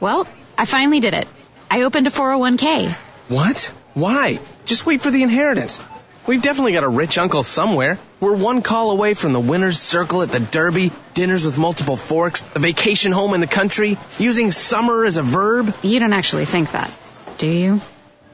[0.00, 1.26] Well, I finally did it.
[1.70, 2.88] I opened a 401k.
[3.28, 3.72] What?
[3.94, 4.38] Why?
[4.64, 5.82] Just wait for the inheritance.
[6.28, 7.98] We've definitely got a rich uncle somewhere.
[8.20, 12.44] We're one call away from the winner's circle at the Derby, dinners with multiple forks,
[12.54, 15.74] a vacation home in the country, using summer as a verb.
[15.82, 16.92] You don't actually think that,
[17.38, 17.80] do you?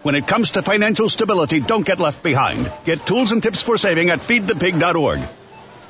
[0.02, 2.68] When it comes to financial stability, don't get left behind.
[2.84, 5.20] Get tools and tips for saving at feedthepig.org.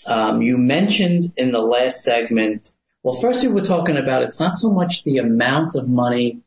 [0.06, 2.70] Um, you mentioned in the last segment,
[3.02, 6.40] well, first we were talking about it's not so much the amount of money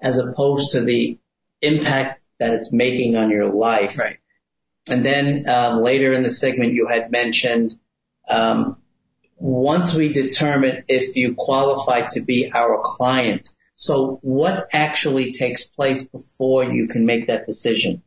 [0.00, 1.18] as opposed to the
[1.60, 3.98] impact that it's making on your life.
[3.98, 4.18] Right.
[4.90, 7.74] And then um, later in the segment, you had mentioned
[8.28, 8.78] um,
[9.36, 13.48] once we determine if you qualify to be our client.
[13.74, 18.02] So what actually takes place before you can make that decision?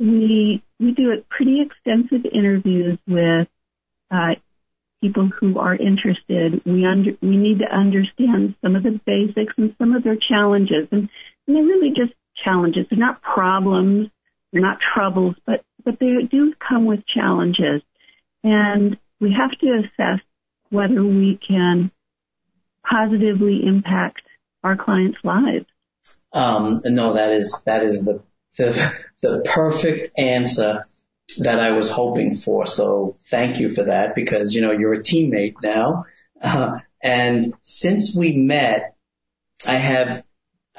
[0.00, 3.46] We we do pretty extensive interviews with
[4.10, 4.34] uh,
[5.02, 6.62] people who are interested.
[6.64, 10.88] We under, we need to understand some of the basics and some of their challenges,
[10.90, 11.08] and,
[11.46, 12.86] and they're really just challenges.
[12.88, 14.08] They're not problems.
[14.52, 17.82] They're not troubles, but but they do come with challenges,
[18.42, 20.20] and we have to assess
[20.70, 21.90] whether we can
[22.88, 24.22] positively impact
[24.64, 25.66] our clients' lives.
[26.32, 28.22] Um, no, that is that is the
[28.60, 30.84] the, the perfect answer
[31.38, 32.66] that I was hoping for.
[32.66, 36.04] So thank you for that because, you know, you're a teammate now.
[36.40, 38.96] Uh, and since we met,
[39.66, 40.24] I have,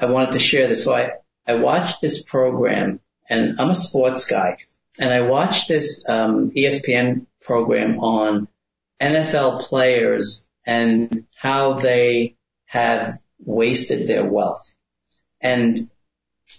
[0.00, 0.84] I wanted to share this.
[0.84, 1.12] So I,
[1.46, 4.58] I watched this program and I'm a sports guy
[4.98, 8.48] and I watched this, um, ESPN program on
[9.00, 14.76] NFL players and how they have wasted their wealth.
[15.40, 15.90] And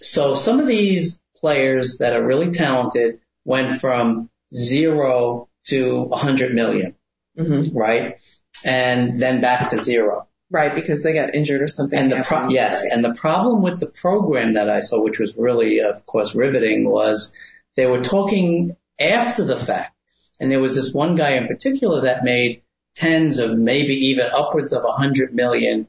[0.00, 6.54] so some of these players that are really talented went from zero to a hundred
[6.54, 6.94] million,
[7.38, 7.76] Mm-hmm.
[7.76, 8.20] right?
[8.64, 10.28] And then back to zero.
[10.50, 11.98] Right, because they got injured or something.
[11.98, 15.36] And the pro- yes, and the problem with the program that I saw, which was
[15.36, 17.34] really, of course, riveting, was
[17.74, 19.96] they were talking after the fact,
[20.38, 22.62] and there was this one guy in particular that made
[22.94, 25.88] tens of maybe even upwards of a hundred million,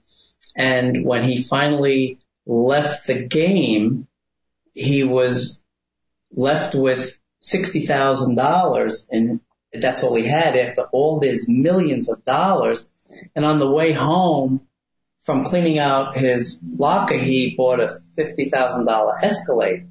[0.55, 4.07] and when he finally left the game,
[4.73, 5.63] he was
[6.31, 9.39] left with sixty thousand dollars and
[9.81, 12.89] that's all he had after all these millions of dollars.
[13.35, 14.67] And on the way home
[15.21, 19.87] from cleaning out his locker, he bought a $50,000 Escalade.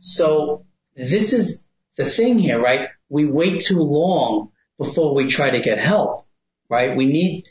[0.00, 1.66] So this is
[1.96, 2.88] the thing here, right?
[3.08, 6.26] We wait too long before we try to get help,
[6.68, 6.96] right?
[6.96, 7.44] We need,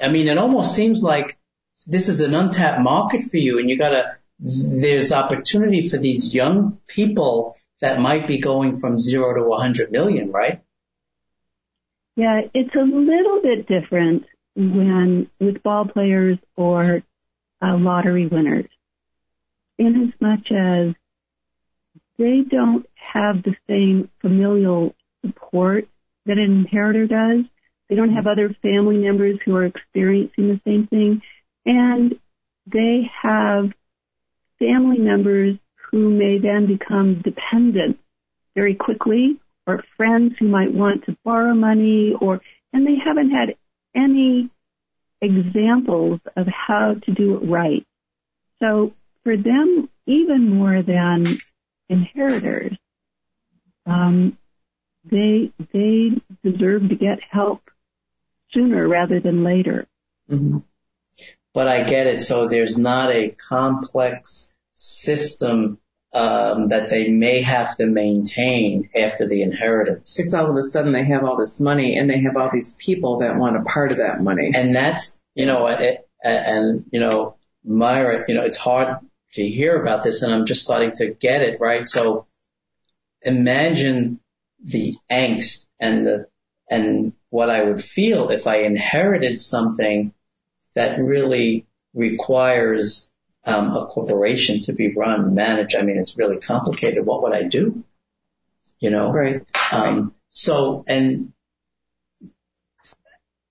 [0.00, 1.38] I mean, it almost seems like
[1.86, 6.78] this is an untapped market for you and you gotta, there's opportunity for these young
[6.86, 10.62] people that might be going from zero to 100 million, right?
[12.16, 14.24] Yeah, it's a little bit different
[14.54, 17.02] when with ball players or
[17.62, 18.68] uh, lottery winners,
[19.78, 20.94] in as much as
[22.18, 25.88] they don't have the same familial support
[26.26, 27.44] that an inheritor does.
[27.88, 31.22] They don't have other family members who are experiencing the same thing.
[31.64, 32.18] And
[32.66, 33.70] they have
[34.58, 35.56] family members
[35.90, 37.98] who may then become dependent
[38.54, 42.40] very quickly or friends who might want to borrow money or,
[42.72, 43.56] and they haven't had
[43.94, 44.50] any
[45.20, 47.86] examples of how to do it right.
[48.60, 48.92] So
[49.22, 51.24] for them, even more than
[51.88, 52.76] inheritors,
[53.86, 54.36] um,
[55.04, 56.10] they they
[56.44, 57.62] deserve to get help
[58.52, 59.86] sooner rather than later.
[60.30, 60.58] Mm-hmm.
[61.54, 62.22] But I get it.
[62.22, 65.78] So there's not a complex system
[66.14, 70.20] um, that they may have to maintain after the inheritance.
[70.20, 72.76] It's all of a sudden they have all this money and they have all these
[72.76, 74.52] people that want a part of that money.
[74.54, 78.98] And that's, you know, it, and, you know, Myra, you know, it's hard
[79.32, 81.88] to hear about this and I'm just starting to get it, right?
[81.88, 82.26] So
[83.22, 84.20] imagine
[84.62, 86.26] the angst and the,
[86.70, 90.12] and what I would feel if I inherited something
[90.74, 93.12] that really requires
[93.44, 95.76] um, a corporation to be run, managed.
[95.76, 97.04] I mean, it's really complicated.
[97.04, 97.84] What would I do?
[98.78, 99.12] You know?
[99.12, 99.42] Right.
[99.72, 101.32] Um, so, and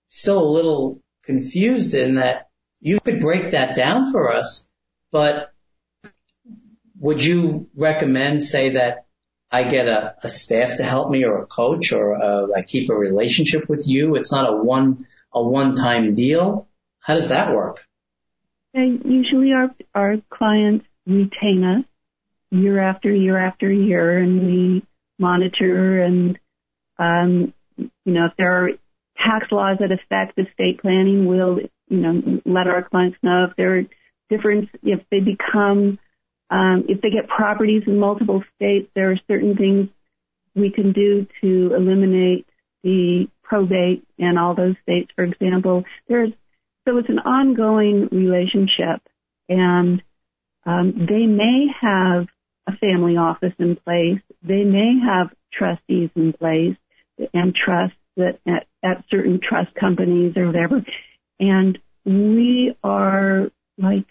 [0.09, 2.49] still a little confused in that
[2.79, 4.69] you could break that down for us,
[5.11, 5.53] but
[6.99, 9.05] would you recommend, say that
[9.51, 12.61] I get a, a staff to help me or a coach or a, uh, I
[12.61, 14.15] keep a relationship with you?
[14.15, 16.67] It's not a one, a one time deal.
[17.01, 17.85] How does that work?
[18.73, 21.85] And usually our, our clients retain us
[22.51, 24.83] year after year after year and we
[25.19, 26.39] monitor and,
[26.97, 28.69] um, you know, if there are
[29.17, 33.77] tax laws that affect estate planning, we'll, you know, let our clients know if there
[33.77, 33.83] are
[34.29, 35.99] different, if they become,
[36.49, 39.89] um, if they get properties in multiple states, there are certain things
[40.55, 42.45] we can do to eliminate
[42.83, 45.83] the probate in all those states, for example.
[46.07, 46.31] There's
[46.85, 49.01] so it's an ongoing relationship,
[49.49, 50.01] and
[50.65, 52.27] um, they may have
[52.67, 54.21] a family office in place.
[54.43, 56.77] They may have trustees in place
[57.33, 60.83] and trusts that at, at certain trust companies or whatever.
[61.39, 64.07] And we are like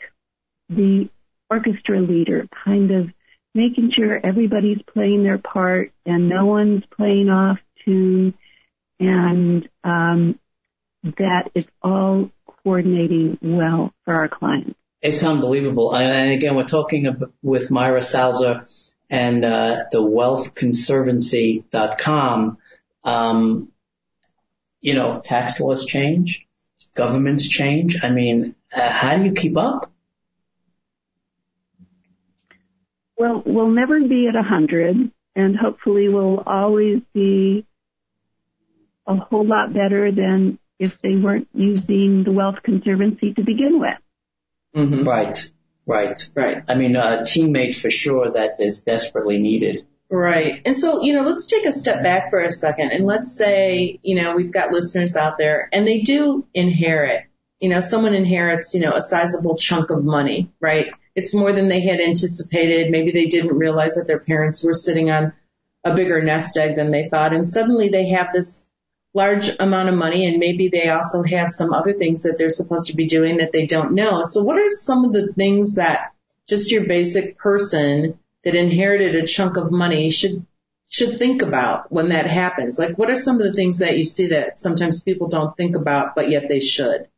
[0.68, 1.08] the
[1.48, 3.10] orchestra leader, kind of
[3.54, 8.34] making sure everybody's playing their part and no one's playing off tune
[9.00, 10.38] and um,
[11.02, 12.30] that it's all
[12.62, 14.78] coordinating well for our clients.
[15.02, 15.94] It's unbelievable.
[15.94, 18.66] And again, we're talking with Myra Salzer
[19.08, 22.58] and uh, the wealthconservancy.com.
[23.02, 23.72] Um,
[24.82, 26.46] you know, tax laws change,
[26.94, 27.98] governments change.
[28.02, 29.90] I mean, uh, how do you keep up?
[33.16, 37.66] Well, we'll never be at a hundred, and hopefully, we'll always be
[39.06, 43.99] a whole lot better than if they weren't using the Wealth Conservancy to begin with.
[44.74, 45.07] Mm-hmm.
[45.07, 45.53] Right,
[45.87, 46.64] right, right.
[46.68, 49.87] I mean, a teammate for sure that is desperately needed.
[50.11, 50.62] Right.
[50.64, 54.01] And so, you know, let's take a step back for a second and let's say,
[54.03, 57.26] you know, we've got listeners out there and they do inherit,
[57.61, 60.93] you know, someone inherits, you know, a sizable chunk of money, right?
[61.14, 62.91] It's more than they had anticipated.
[62.91, 65.33] Maybe they didn't realize that their parents were sitting on
[65.85, 67.33] a bigger nest egg than they thought.
[67.33, 68.66] And suddenly they have this
[69.12, 72.88] large amount of money and maybe they also have some other things that they're supposed
[72.88, 74.22] to be doing that they don't know.
[74.22, 76.12] So what are some of the things that
[76.46, 80.46] just your basic person that inherited a chunk of money should
[80.88, 82.78] should think about when that happens?
[82.78, 85.76] Like what are some of the things that you see that sometimes people don't think
[85.76, 87.08] about but yet they should?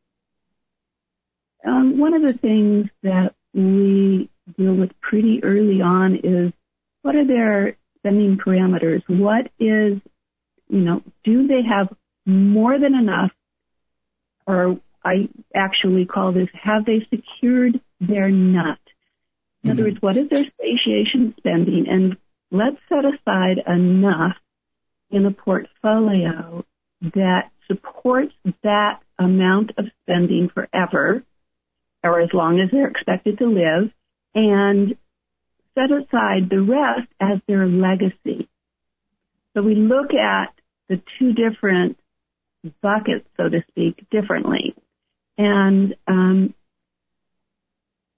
[1.65, 6.53] Um, one of the things that we deal with pretty early on is
[7.03, 9.03] what are their spending parameters?
[9.07, 10.01] What is
[10.73, 11.95] you know, do they have
[12.25, 13.31] more than enough,
[14.47, 18.79] or I actually call this, have they secured their nut?
[19.63, 21.87] In other words, what is their satiation spending?
[21.89, 22.17] And
[22.51, 24.37] let's set aside enough
[25.11, 26.65] in a portfolio
[27.03, 31.23] that supports that amount of spending forever
[32.03, 33.91] or as long as they're expected to live
[34.35, 34.97] and
[35.75, 38.49] set aside the rest as their legacy.
[39.55, 40.55] So we look at
[40.93, 41.97] the two different
[42.83, 44.75] buckets, so to speak, differently.
[45.39, 46.55] And um,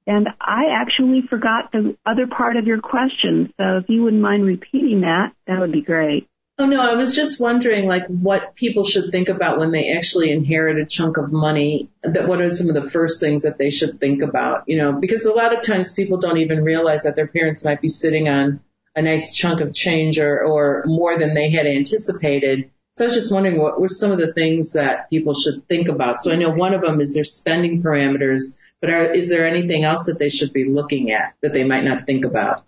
[0.06, 3.52] and I actually forgot the other part of your question.
[3.56, 6.28] So if you wouldn't mind repeating that, that would be great.
[6.58, 10.30] Oh no, I was just wondering like what people should think about when they actually
[10.30, 11.90] inherit a chunk of money.
[12.02, 14.64] That what are some of the first things that they should think about?
[14.66, 17.80] You know, because a lot of times people don't even realize that their parents might
[17.80, 18.60] be sitting on
[18.96, 22.70] a nice chunk of change or, or more than they had anticipated.
[22.92, 25.88] So I was just wondering what were some of the things that people should think
[25.88, 26.20] about.
[26.20, 29.82] So I know one of them is their spending parameters, but are, is there anything
[29.82, 32.62] else that they should be looking at that they might not think about?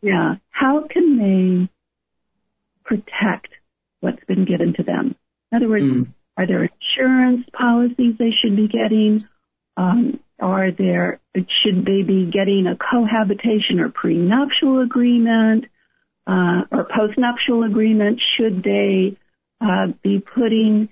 [0.00, 0.36] Yeah.
[0.50, 1.68] How can they
[2.84, 3.48] protect
[4.00, 5.14] what's been given to them?
[5.52, 6.12] In other words, mm.
[6.36, 9.24] are there insurance policies they should be getting?
[9.76, 15.66] Um, are there should they be getting a cohabitation or prenuptial agreement
[16.26, 18.20] uh, or postnuptial agreement?
[18.36, 19.16] Should they
[19.60, 20.88] uh, be putting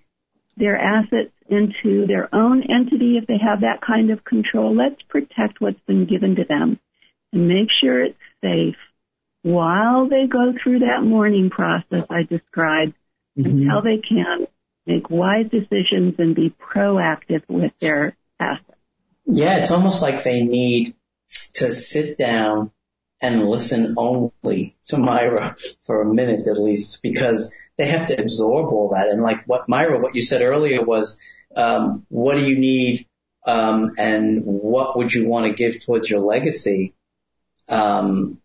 [0.57, 4.74] their assets into their own entity if they have that kind of control?
[4.74, 6.78] Let's protect what's been given to them
[7.33, 8.76] and make sure it's safe
[9.43, 12.95] while they go through that mourning process I described
[13.39, 13.51] mm-hmm.
[13.51, 14.47] until they can
[14.87, 18.70] make wise decisions and be proactive with their assets.
[19.33, 20.95] Yeah, it's almost like they need
[21.55, 22.72] to sit down
[23.20, 25.55] and listen only to Myra
[25.87, 29.09] for a minute at least because they have to absorb all that.
[29.09, 31.20] And like what Myra, what you said earlier was,
[31.55, 33.07] um, what do you need,
[33.47, 36.95] um, and what would you want to give towards your legacy?
[37.68, 38.41] Um,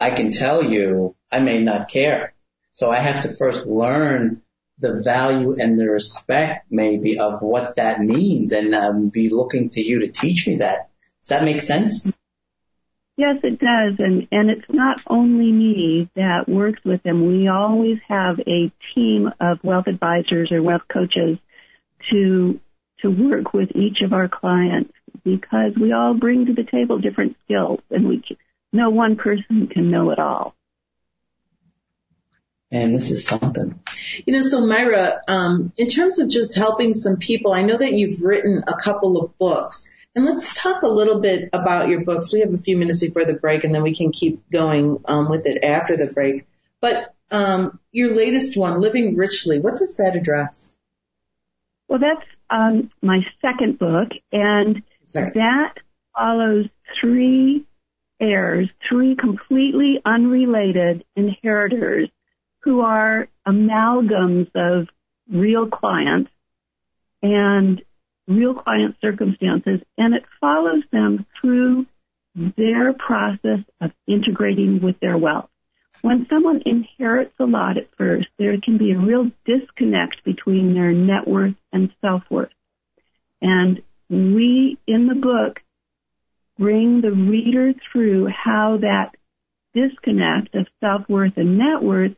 [0.00, 2.34] I can tell you I may not care.
[2.72, 4.42] So I have to first learn
[4.78, 9.80] the value and the respect maybe of what that means and um, be looking to
[9.80, 10.90] you to teach me that.
[11.20, 12.10] Does that make sense?
[13.16, 13.96] Yes, it does.
[13.98, 17.26] And, and it's not only me that works with them.
[17.26, 21.38] We always have a team of wealth advisors or wealth coaches
[22.10, 22.60] to,
[23.00, 24.92] to work with each of our clients
[25.24, 28.22] because we all bring to the table different skills and we,
[28.72, 30.54] no one person can know it all.
[32.70, 33.80] And this is something.
[34.26, 37.94] You know, so Myra, um, in terms of just helping some people, I know that
[37.94, 39.94] you've written a couple of books.
[40.14, 42.32] And let's talk a little bit about your books.
[42.32, 45.30] We have a few minutes before the break, and then we can keep going um,
[45.30, 46.44] with it after the break.
[46.80, 50.76] But um, your latest one, Living Richly, what does that address?
[51.88, 55.30] Well, that's um, my second book, and Sorry.
[55.34, 55.74] that
[56.14, 56.66] follows
[57.00, 57.64] three
[58.20, 62.10] heirs, three completely unrelated inheritors
[62.60, 64.88] who are amalgams of
[65.30, 66.30] real clients
[67.22, 67.82] and
[68.26, 71.86] real client circumstances, and it follows them through
[72.34, 75.48] their process of integrating with their wealth.
[76.02, 80.92] When someone inherits a lot at first, there can be a real disconnect between their
[80.92, 82.52] net worth and self worth.
[83.40, 85.60] And we, in the book,
[86.58, 89.12] bring the reader through how that
[89.74, 92.12] disconnect of self worth and net worth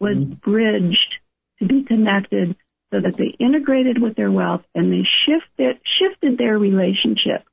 [0.00, 0.34] was mm-hmm.
[0.34, 1.14] bridged
[1.58, 2.56] to be connected
[2.92, 7.44] so that they integrated with their wealth and they shifted shifted their relationship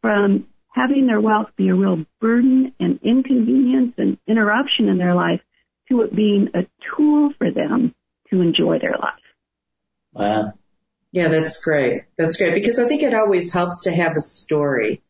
[0.00, 5.40] from having their wealth be a real burden and inconvenience and interruption in their life
[5.88, 6.66] to it being a
[6.96, 7.94] tool for them
[8.30, 9.12] to enjoy their life.
[10.12, 10.52] Wow.
[11.12, 12.04] Yeah, that's great.
[12.16, 15.02] That's great because I think it always helps to have a story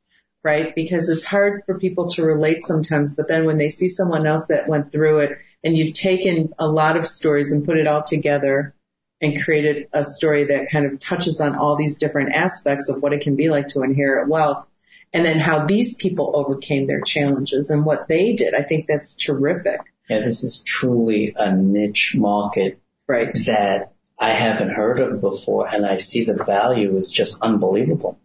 [0.43, 0.75] right?
[0.75, 4.47] Because it's hard for people to relate sometimes, but then when they see someone else
[4.47, 8.03] that went through it and you've taken a lot of stories and put it all
[8.03, 8.75] together
[9.21, 13.13] and created a story that kind of touches on all these different aspects of what
[13.13, 14.67] it can be like to inherit wealth
[15.13, 18.55] and then how these people overcame their challenges and what they did.
[18.55, 19.81] I think that's terrific.
[20.09, 23.35] Yeah, this is truly a niche market right.
[23.47, 28.19] that I haven't heard of before and I see the value is just unbelievable.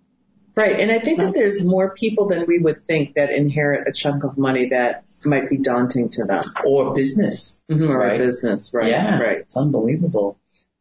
[0.55, 0.79] Right.
[0.79, 4.23] And I think that there's more people than we would think that inherit a chunk
[4.23, 6.43] of money that might be daunting to them.
[6.65, 7.61] Or business.
[7.69, 8.17] Mm-hmm, or right?
[8.17, 8.89] business, right.
[8.89, 9.19] Yeah.
[9.19, 9.39] Right.
[9.39, 10.39] It's unbelievable.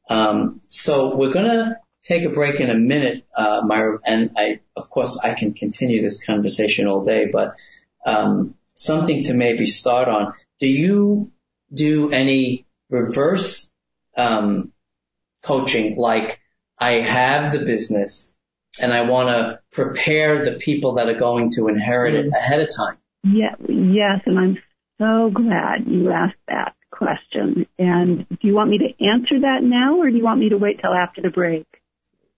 [0.08, 4.60] Um, so we're going to take a break in a minute, uh, Myra, and I,
[4.76, 7.56] of course, I can continue this conversation all day, but,
[8.06, 10.34] um, something to maybe start on.
[10.60, 11.32] Do you
[11.72, 13.72] do any reverse,
[14.16, 14.72] um,
[15.42, 16.40] coaching like
[16.78, 18.33] I have the business
[18.80, 22.68] and I want to prepare the people that are going to inherit it ahead of
[22.74, 22.98] time.
[23.22, 24.58] Yeah, yes, and I'm
[24.98, 27.66] so glad you asked that question.
[27.78, 30.58] And do you want me to answer that now or do you want me to
[30.58, 31.66] wait till after the break?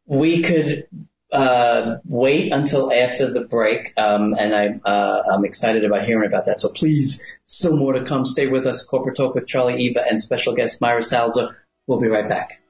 [0.07, 0.87] We could
[1.33, 6.47] uh, wait until after the break, um, and I, uh, I'm excited about hearing about
[6.47, 6.61] that.
[6.61, 8.25] So please, still more to come.
[8.25, 8.85] Stay with us.
[8.85, 11.55] Corporate Talk with Charlie Eva and special guest Myra Salzer.
[11.87, 12.63] We'll be right back.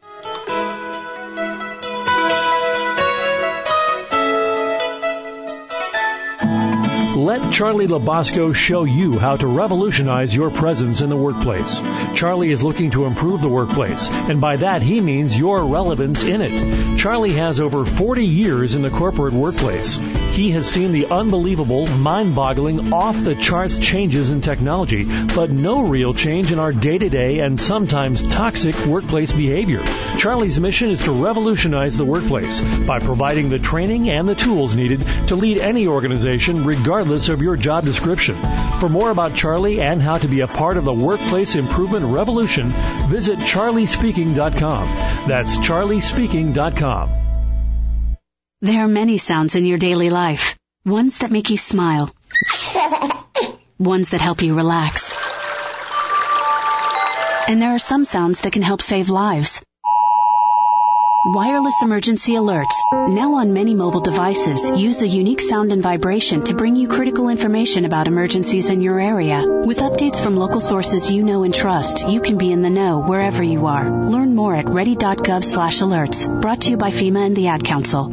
[7.16, 11.80] Let Charlie Labasco show you how to revolutionize your presence in the workplace.
[12.14, 16.42] Charlie is looking to improve the workplace, and by that he means your relevance in
[16.42, 16.98] it.
[16.98, 19.96] Charlie has over 40 years in the corporate workplace.
[19.96, 25.04] He has seen the unbelievable, mind-boggling, off-the-charts changes in technology,
[25.34, 29.82] but no real change in our day-to-day and sometimes toxic workplace behavior.
[30.18, 35.00] Charlie's mission is to revolutionize the workplace by providing the training and the tools needed
[35.28, 38.34] to lead any organization regardless regardless of your job description.
[38.80, 42.70] For more about Charlie and how to be a part of the workplace improvement revolution,
[43.08, 44.88] visit charliespeaking.com.
[45.28, 48.16] That's charliespeaking.com.
[48.60, 50.58] There are many sounds in your daily life.
[50.84, 52.10] Ones that make you smile.
[53.78, 55.14] Ones that help you relax.
[57.46, 59.62] And there are some sounds that can help save lives.
[61.28, 66.54] Wireless emergency alerts, now on many mobile devices, use a unique sound and vibration to
[66.54, 69.44] bring you critical information about emergencies in your area.
[69.44, 73.00] With updates from local sources you know and trust, you can be in the know
[73.00, 74.06] wherever you are.
[74.06, 76.28] Learn more at ready.gov slash alerts.
[76.40, 78.06] Brought to you by FEMA and the Ad Council.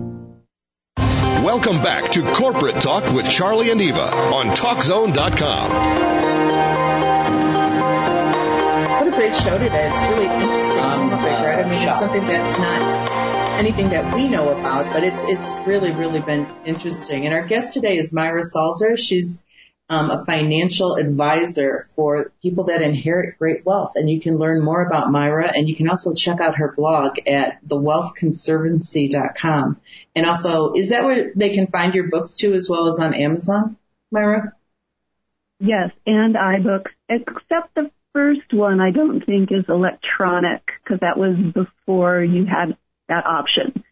[0.97, 6.92] Welcome back to Corporate Talk with Charlie and Eva on TalkZone.com
[9.23, 9.89] great show today.
[9.89, 11.65] It's really interesting um, topic, right?
[11.65, 12.81] I mean, it's something that's not
[13.57, 17.25] anything that we know about, but it's it's really really been interesting.
[17.25, 18.97] And our guest today is Myra Salzer.
[18.97, 19.41] She's
[19.87, 23.93] um, a financial advisor for people that inherit great wealth.
[23.95, 27.17] And you can learn more about Myra and you can also check out her blog
[27.25, 29.79] at thewealthconservancy.com.
[30.17, 33.13] And also, is that where they can find your books too, as well as on
[33.13, 33.77] Amazon,
[34.11, 34.51] Myra?
[35.61, 41.35] Yes, and iBooks, except the first one I don't think is electronic because that was
[41.53, 42.77] before you had
[43.09, 43.83] that option.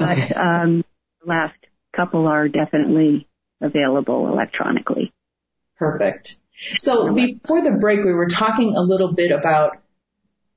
[0.00, 0.28] Okay.
[0.28, 0.84] But um,
[1.22, 1.54] the last
[1.94, 3.28] couple are definitely
[3.60, 5.12] available electronically.
[5.76, 6.40] Perfect.
[6.76, 9.78] So before the break, we were talking a little bit about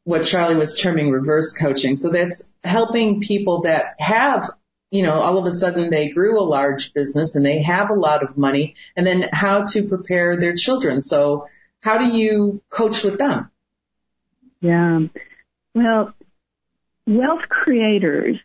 [0.04, 1.96] what Charlie was terming reverse coaching.
[1.96, 4.50] So that's helping people that have,
[4.90, 7.96] you know, all of a sudden they grew a large business and they have a
[7.96, 11.02] lot of money and then how to prepare their children.
[11.02, 11.48] So
[11.82, 13.52] how do you coach with them?
[14.62, 15.00] Yeah.
[15.74, 16.14] Well,
[17.08, 18.38] wealth creators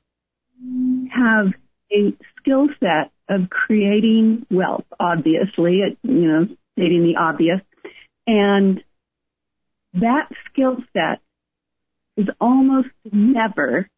[1.11, 1.53] have
[1.93, 7.61] a skill set of creating wealth, obviously, you know, stating the obvious.
[8.27, 8.83] And
[9.95, 11.21] that skill set
[12.17, 13.89] is almost never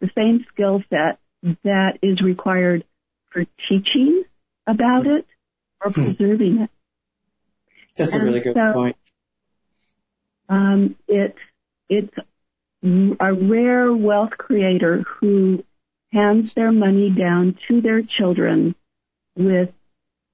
[0.00, 1.18] the same skill set
[1.64, 2.84] that is required
[3.30, 4.24] for teaching
[4.66, 5.26] about it
[5.80, 6.04] or hmm.
[6.04, 6.70] preserving it.
[7.96, 8.96] That's a really good so, point.
[10.48, 11.38] Um, it's
[11.88, 12.16] it's
[12.84, 15.64] a rare wealth creator who
[16.12, 18.74] hands their money down to their children
[19.36, 19.70] with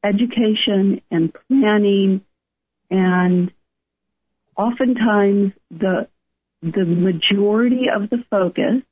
[0.02, 2.22] education and planning
[2.90, 3.52] and
[4.56, 6.08] oftentimes the
[6.62, 8.82] the majority of the focus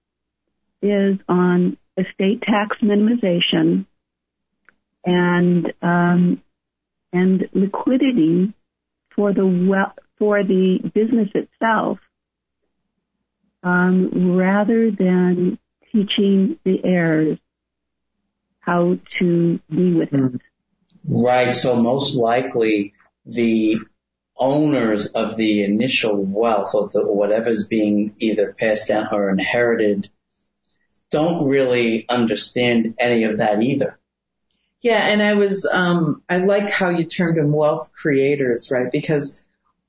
[0.83, 3.87] is on estate tax minimization
[5.05, 6.43] and um,
[7.13, 8.53] and liquidity
[9.17, 11.99] for the for the business itself,
[13.63, 15.59] um, rather than
[15.93, 17.39] teaching the heirs
[18.61, 20.41] how to be with it.
[21.09, 21.55] Right.
[21.55, 22.93] So most likely
[23.25, 23.79] the
[24.37, 30.11] owners of the initial wealth or the, whatever's being either passed down or inherited
[31.11, 33.99] don't really understand any of that either.
[34.87, 38.89] Yeah, and I was um I like how you termed them wealth creators, right?
[38.89, 39.43] Because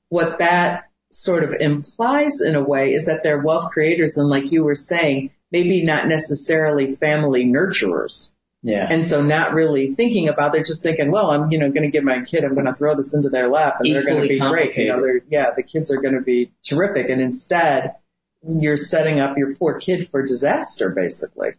[0.08, 4.50] what that sort of implies in a way is that they're wealth creators and like
[4.50, 8.34] you were saying, maybe not necessarily family nurturers.
[8.64, 8.88] Yeah.
[8.90, 11.90] And so not really thinking about, they're just thinking, well, I'm, you know, going to
[11.90, 14.22] give my kid, I'm going to throw this into their lap and Equally they're going
[14.22, 14.76] to be great.
[14.76, 17.08] You know, they're, yeah, the kids are going to be terrific.
[17.08, 17.94] And instead
[18.42, 21.50] you're setting up your poor kid for disaster, basically.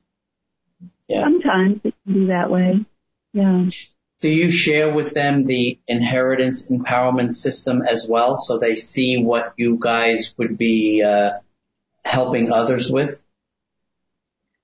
[1.08, 1.24] Yeah.
[1.24, 2.86] Sometimes it can be that way.
[3.34, 3.68] Yeah.
[4.22, 9.54] Do you share with them the inheritance empowerment system as well so they see what
[9.56, 11.40] you guys would be uh,
[12.04, 13.24] helping others with?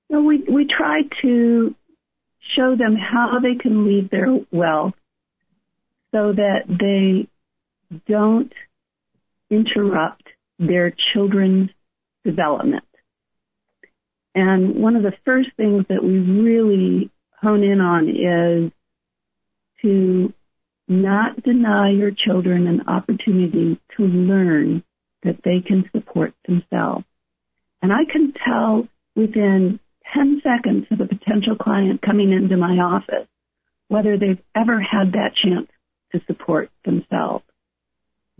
[0.09, 1.73] No, we, we try to
[2.55, 4.93] show them how they can leave their wealth
[6.11, 7.27] so that they
[8.07, 8.53] don't
[9.49, 10.23] interrupt
[10.59, 11.69] their children's
[12.23, 12.83] development.
[14.33, 17.09] And one of the first things that we really
[17.41, 18.71] hone in on is
[19.81, 20.33] to
[20.87, 24.83] not deny your children an opportunity to learn
[25.23, 27.05] that they can support themselves.
[27.81, 29.79] And I can tell within
[30.13, 33.27] 10 seconds of a potential client coming into my office
[33.87, 35.67] whether they've ever had that chance
[36.11, 37.45] to support themselves.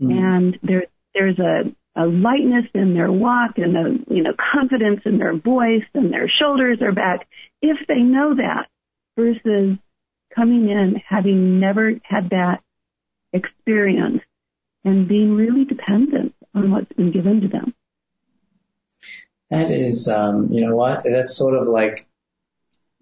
[0.00, 0.10] Mm.
[0.12, 5.18] And there, there's a, a lightness in their walk and a, you know, confidence in
[5.18, 7.26] their voice and their shoulders are back
[7.62, 8.66] if they know that
[9.16, 9.78] versus
[10.34, 12.62] coming in having never had that
[13.32, 14.22] experience
[14.84, 17.74] and being really dependent on what's been given to them.
[19.50, 21.04] That is, um, you know what?
[21.04, 22.06] That's sort of like,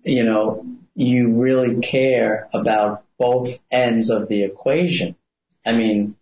[0.04, 5.16] you know, you really care about both ends of the equation.
[5.64, 6.16] I mean,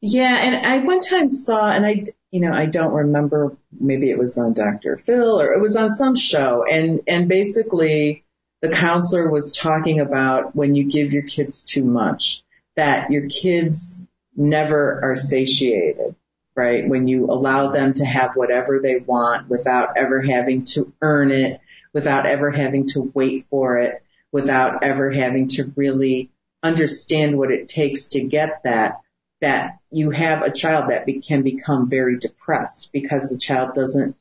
[0.00, 4.18] yeah, and I one time saw, and I, you know, I don't remember, maybe it
[4.18, 4.96] was on Dr.
[4.96, 8.24] Phil or it was on some show, and, and basically
[8.62, 12.42] the counselor was talking about when you give your kids too much,
[12.76, 14.00] that your kids
[14.36, 16.14] never are satiated
[16.60, 16.88] right?
[16.88, 21.60] When you allow them to have whatever they want without ever having to earn it,
[21.92, 24.02] without ever having to wait for it,
[24.32, 26.30] without ever having to really
[26.62, 29.00] understand what it takes to get that,
[29.40, 34.16] that you have a child that be, can become very depressed because the child doesn't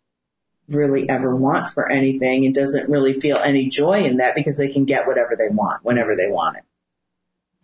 [0.69, 4.69] really ever want for anything and doesn't really feel any joy in that because they
[4.69, 6.63] can get whatever they want whenever they want it.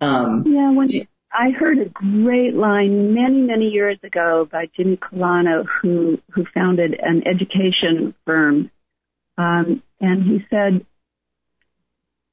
[0.02, 4.98] Um, yeah, when, you, I heard a great line many, many years ago by Jimmy
[4.98, 8.72] Calano, who who founded an education firm,
[9.38, 10.86] um, and he said,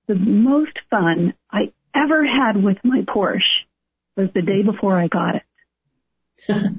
[0.06, 3.66] "The most fun I ever had with my Porsche
[4.16, 5.42] was the day before I got it."
[6.48, 6.70] Yeah,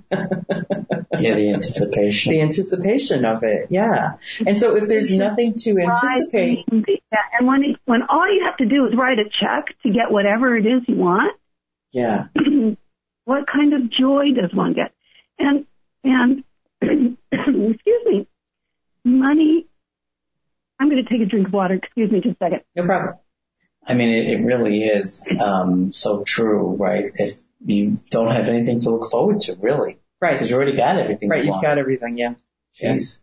[1.10, 2.34] the anticipation.
[2.34, 4.14] The anticipation of it, yeah.
[4.46, 8.58] And so if there's nothing to anticipate, yeah, and when it, when all you have
[8.58, 11.38] to do is write a check to get whatever it is you want,
[11.92, 12.28] yeah.
[13.26, 14.94] what kind of joy does one get?
[15.40, 15.66] And
[16.04, 16.44] and
[17.32, 18.28] excuse me,
[19.06, 19.68] money.
[20.80, 21.76] I'm going to take a drink of water.
[21.76, 22.62] Excuse me, just a second.
[22.76, 23.16] No problem.
[23.86, 27.12] I mean, it, it really is um, so true, right?
[27.14, 30.34] If you don't have anything to look forward to, really, right?
[30.34, 31.30] Because you already got everything.
[31.30, 31.64] Right, you you've want.
[31.64, 32.18] got everything.
[32.18, 32.34] Yeah.
[32.82, 33.22] Jeez.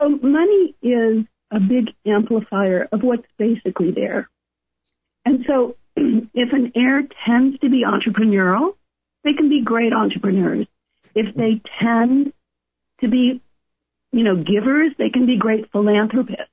[0.00, 4.28] So money is a big amplifier of what's basically there.
[5.24, 8.74] And so if an heir tends to be entrepreneurial,
[9.24, 10.66] they can be great entrepreneurs.
[11.14, 12.32] If they tend
[13.00, 13.40] to be,
[14.12, 16.52] you know, givers, they can be great philanthropists.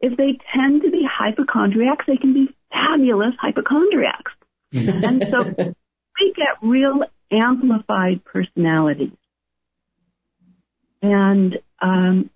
[0.00, 4.32] If they tend to be hypochondriacs, they can be fabulous hypochondriacs.
[4.72, 5.74] and so
[6.20, 7.02] we get real
[7.32, 9.16] amplified personalities.
[11.02, 12.30] And um,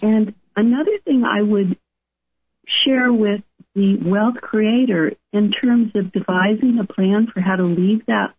[0.00, 1.76] and another thing I would
[2.84, 3.40] share with
[3.74, 8.34] the wealth creator in terms of devising a plan for how to leave that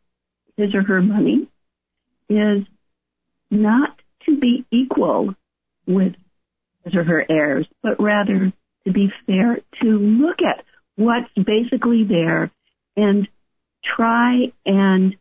[0.56, 1.48] his or her money
[2.30, 2.64] is
[3.50, 5.36] not to be equal
[5.88, 6.14] with
[6.84, 8.54] his or her heirs, but rather
[8.86, 10.64] to be fair, to look at
[10.96, 12.52] what's basically there
[12.96, 13.28] and
[13.84, 15.16] try and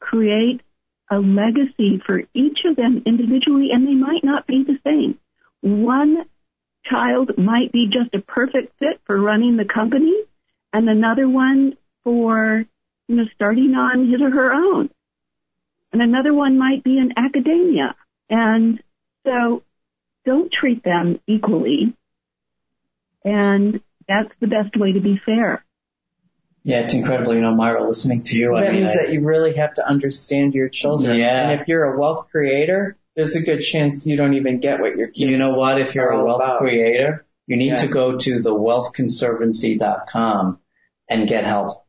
[0.00, 0.60] create
[1.10, 5.18] a legacy for each of them individually, and they might not be the same.
[5.60, 6.24] One
[6.84, 10.14] child might be just a perfect fit for running the company
[10.72, 12.64] and another one for,
[13.08, 14.90] you know, starting on his or her own.
[15.92, 17.96] And another one might be in academia.
[18.28, 18.80] And
[19.26, 19.62] so
[20.24, 21.96] don't treat them equally.
[23.24, 25.64] And that's the best way to be fair.
[26.62, 27.34] Yeah, it's incredible.
[27.34, 28.54] You know, Myra, listening to you.
[28.54, 31.18] That I mean, means I, that you really have to understand your children.
[31.18, 31.50] Yeah.
[31.50, 34.96] And if you're a wealth creator, there's a good chance you don't even get what
[34.96, 35.80] your kids You know what?
[35.80, 36.58] If you're a wealth about.
[36.60, 37.76] creator, you need Yeah.
[37.76, 40.58] to go to thewealthconservancy.com
[41.08, 41.84] and get help.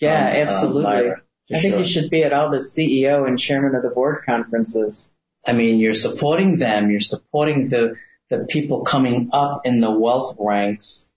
[0.00, 0.82] Yeah, from, uh, absolutely.
[0.84, 3.90] Myra, for I think you should be at all the CEO and chairman of the
[3.90, 5.14] board conferences.
[5.46, 6.90] I mean, you're supporting them.
[6.90, 7.96] You're supporting the
[8.28, 11.09] the people coming up in the wealth ranks,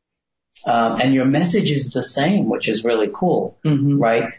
[0.65, 3.99] um, and your message is the same, which is really cool, Mm-hmm.
[3.99, 4.33] right?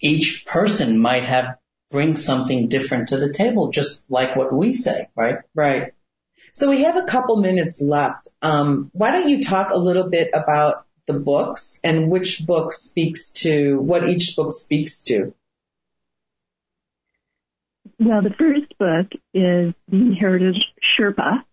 [0.00, 1.56] Each person might have
[1.90, 5.38] bring something different to the table, just like what we say, right?
[5.54, 5.92] Right.
[6.52, 8.28] So we have a couple minutes left.
[8.42, 13.30] Um, why don't you talk a little bit about the books and which book speaks
[13.30, 15.32] to what each book speaks to?
[17.98, 20.62] Well, the first book is The Inheritor's
[20.98, 21.44] Sherpa,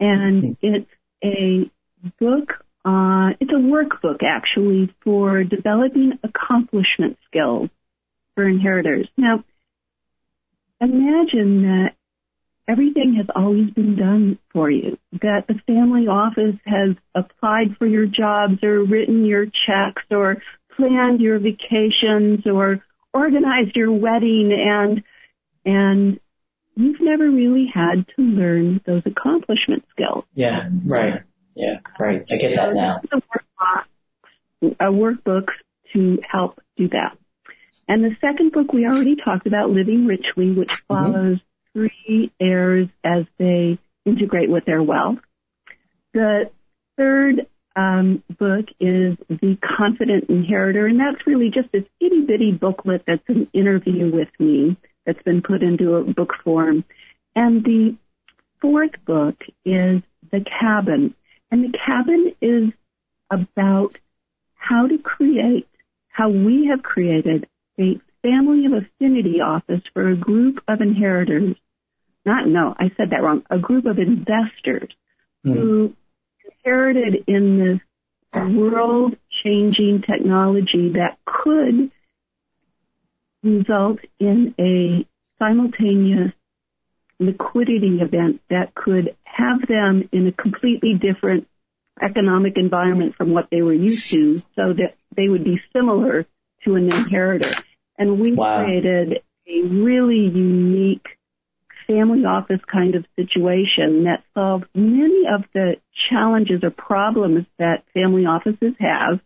[0.00, 0.90] and it's
[1.24, 1.70] a
[2.18, 7.70] book, uh, it's a workbook actually for developing accomplishment skills
[8.34, 9.08] for inheritors.
[9.16, 9.44] Now,
[10.80, 11.90] imagine that
[12.66, 18.06] everything has always been done for you, that the family office has applied for your
[18.06, 20.42] jobs or written your checks or
[20.76, 22.82] planned your vacations or
[23.14, 25.02] organized your wedding and
[25.64, 26.18] and
[26.74, 30.24] you've never really had to learn those accomplishment skills.
[30.34, 31.22] Yeah, right.
[31.54, 32.22] Yeah, right.
[32.30, 33.00] I get that now.
[34.62, 35.48] A workbook
[35.92, 37.16] to help do that.
[37.88, 40.94] And the second book we already talked about, Living Richly, which mm-hmm.
[40.94, 41.38] follows
[41.76, 41.86] mm-hmm.
[41.88, 45.18] three heirs as they integrate with their wealth.
[46.14, 46.50] The
[46.96, 53.02] third um, book is The Confident Inheritor, and that's really just this itty bitty booklet
[53.06, 54.76] that's an interview with me
[55.06, 56.84] that's been put into a book form.
[57.34, 57.96] And the
[58.60, 61.14] fourth book is The Cabin,
[61.52, 62.72] and The Cabin is
[63.30, 63.98] about
[64.54, 65.68] how to create,
[66.08, 67.46] how we have created
[67.78, 71.54] a family of affinity office for a group of inheritors.
[72.24, 73.42] Not, no, I said that wrong.
[73.50, 74.88] A group of investors
[75.44, 75.54] mm.
[75.54, 75.94] who
[76.44, 77.80] inherited in this
[78.34, 81.90] world changing technology that could
[83.42, 85.06] result in a
[85.38, 86.32] simultaneous
[87.18, 91.48] liquidity event that could have them in a completely different
[92.00, 96.26] economic environment from what they were used to so that they would be similar
[96.64, 97.54] to an inheritor.
[97.98, 98.62] And we wow.
[98.62, 101.06] created a really unique
[101.86, 105.76] family office kind of situation that solved many of the
[106.08, 109.20] challenges or problems that family offices have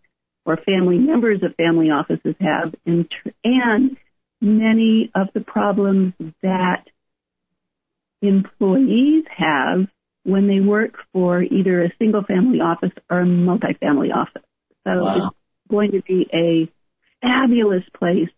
[0.45, 3.09] or family members of family offices have and,
[3.45, 3.97] and
[4.41, 6.85] many of the problems that
[8.23, 9.87] employees have
[10.27, 14.43] when they work for either a single family office or a multifamily office.
[14.85, 15.17] So wow.
[15.17, 15.37] it's
[15.71, 16.69] going to be a
[17.23, 18.29] fabulous place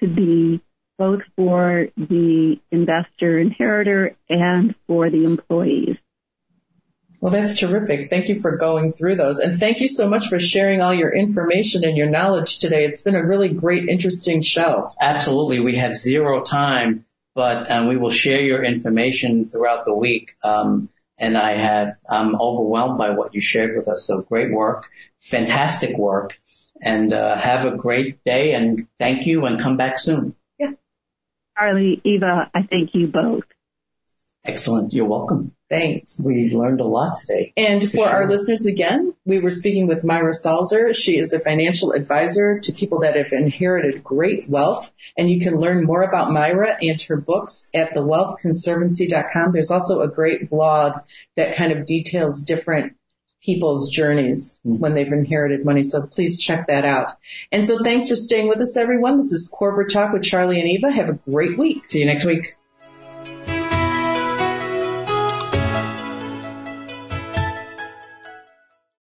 [0.00, 0.60] to be
[0.98, 5.96] both for the investor inheritor and for the employees.
[7.20, 8.10] Well, that's terrific.
[8.10, 9.38] Thank you for going through those.
[9.38, 12.84] And thank you so much for sharing all your information and your knowledge today.
[12.84, 14.88] It's been a really great, interesting show.
[15.00, 15.60] Absolutely.
[15.60, 20.34] We have zero time, but um, we will share your information throughout the week.
[20.42, 20.88] Um,
[21.18, 24.06] and I had, I'm overwhelmed by what you shared with us.
[24.06, 24.88] So great work,
[25.20, 26.38] fantastic work,
[26.80, 28.54] and uh, have a great day.
[28.54, 30.34] And thank you, and come back soon.
[30.58, 30.70] Yeah.
[31.56, 33.44] Charlie, Eva, I thank you both.
[34.44, 34.92] Excellent.
[34.92, 35.54] You're welcome.
[35.70, 36.24] Thanks.
[36.26, 37.52] We learned a lot today.
[37.56, 38.08] And for, for sure.
[38.08, 40.94] our listeners again, we were speaking with Myra Salzer.
[40.94, 44.90] She is a financial advisor to people that have inherited great wealth.
[45.16, 49.52] And you can learn more about Myra and her books at thewealthconservancy.com.
[49.52, 51.00] There's also a great blog
[51.36, 52.96] that kind of details different
[53.42, 54.78] people's journeys mm-hmm.
[54.78, 55.82] when they've inherited money.
[55.82, 57.12] So please check that out.
[57.52, 59.18] And so thanks for staying with us, everyone.
[59.18, 60.90] This is Corporate Talk with Charlie and Eva.
[60.90, 61.90] Have a great week.
[61.90, 62.57] See you next week.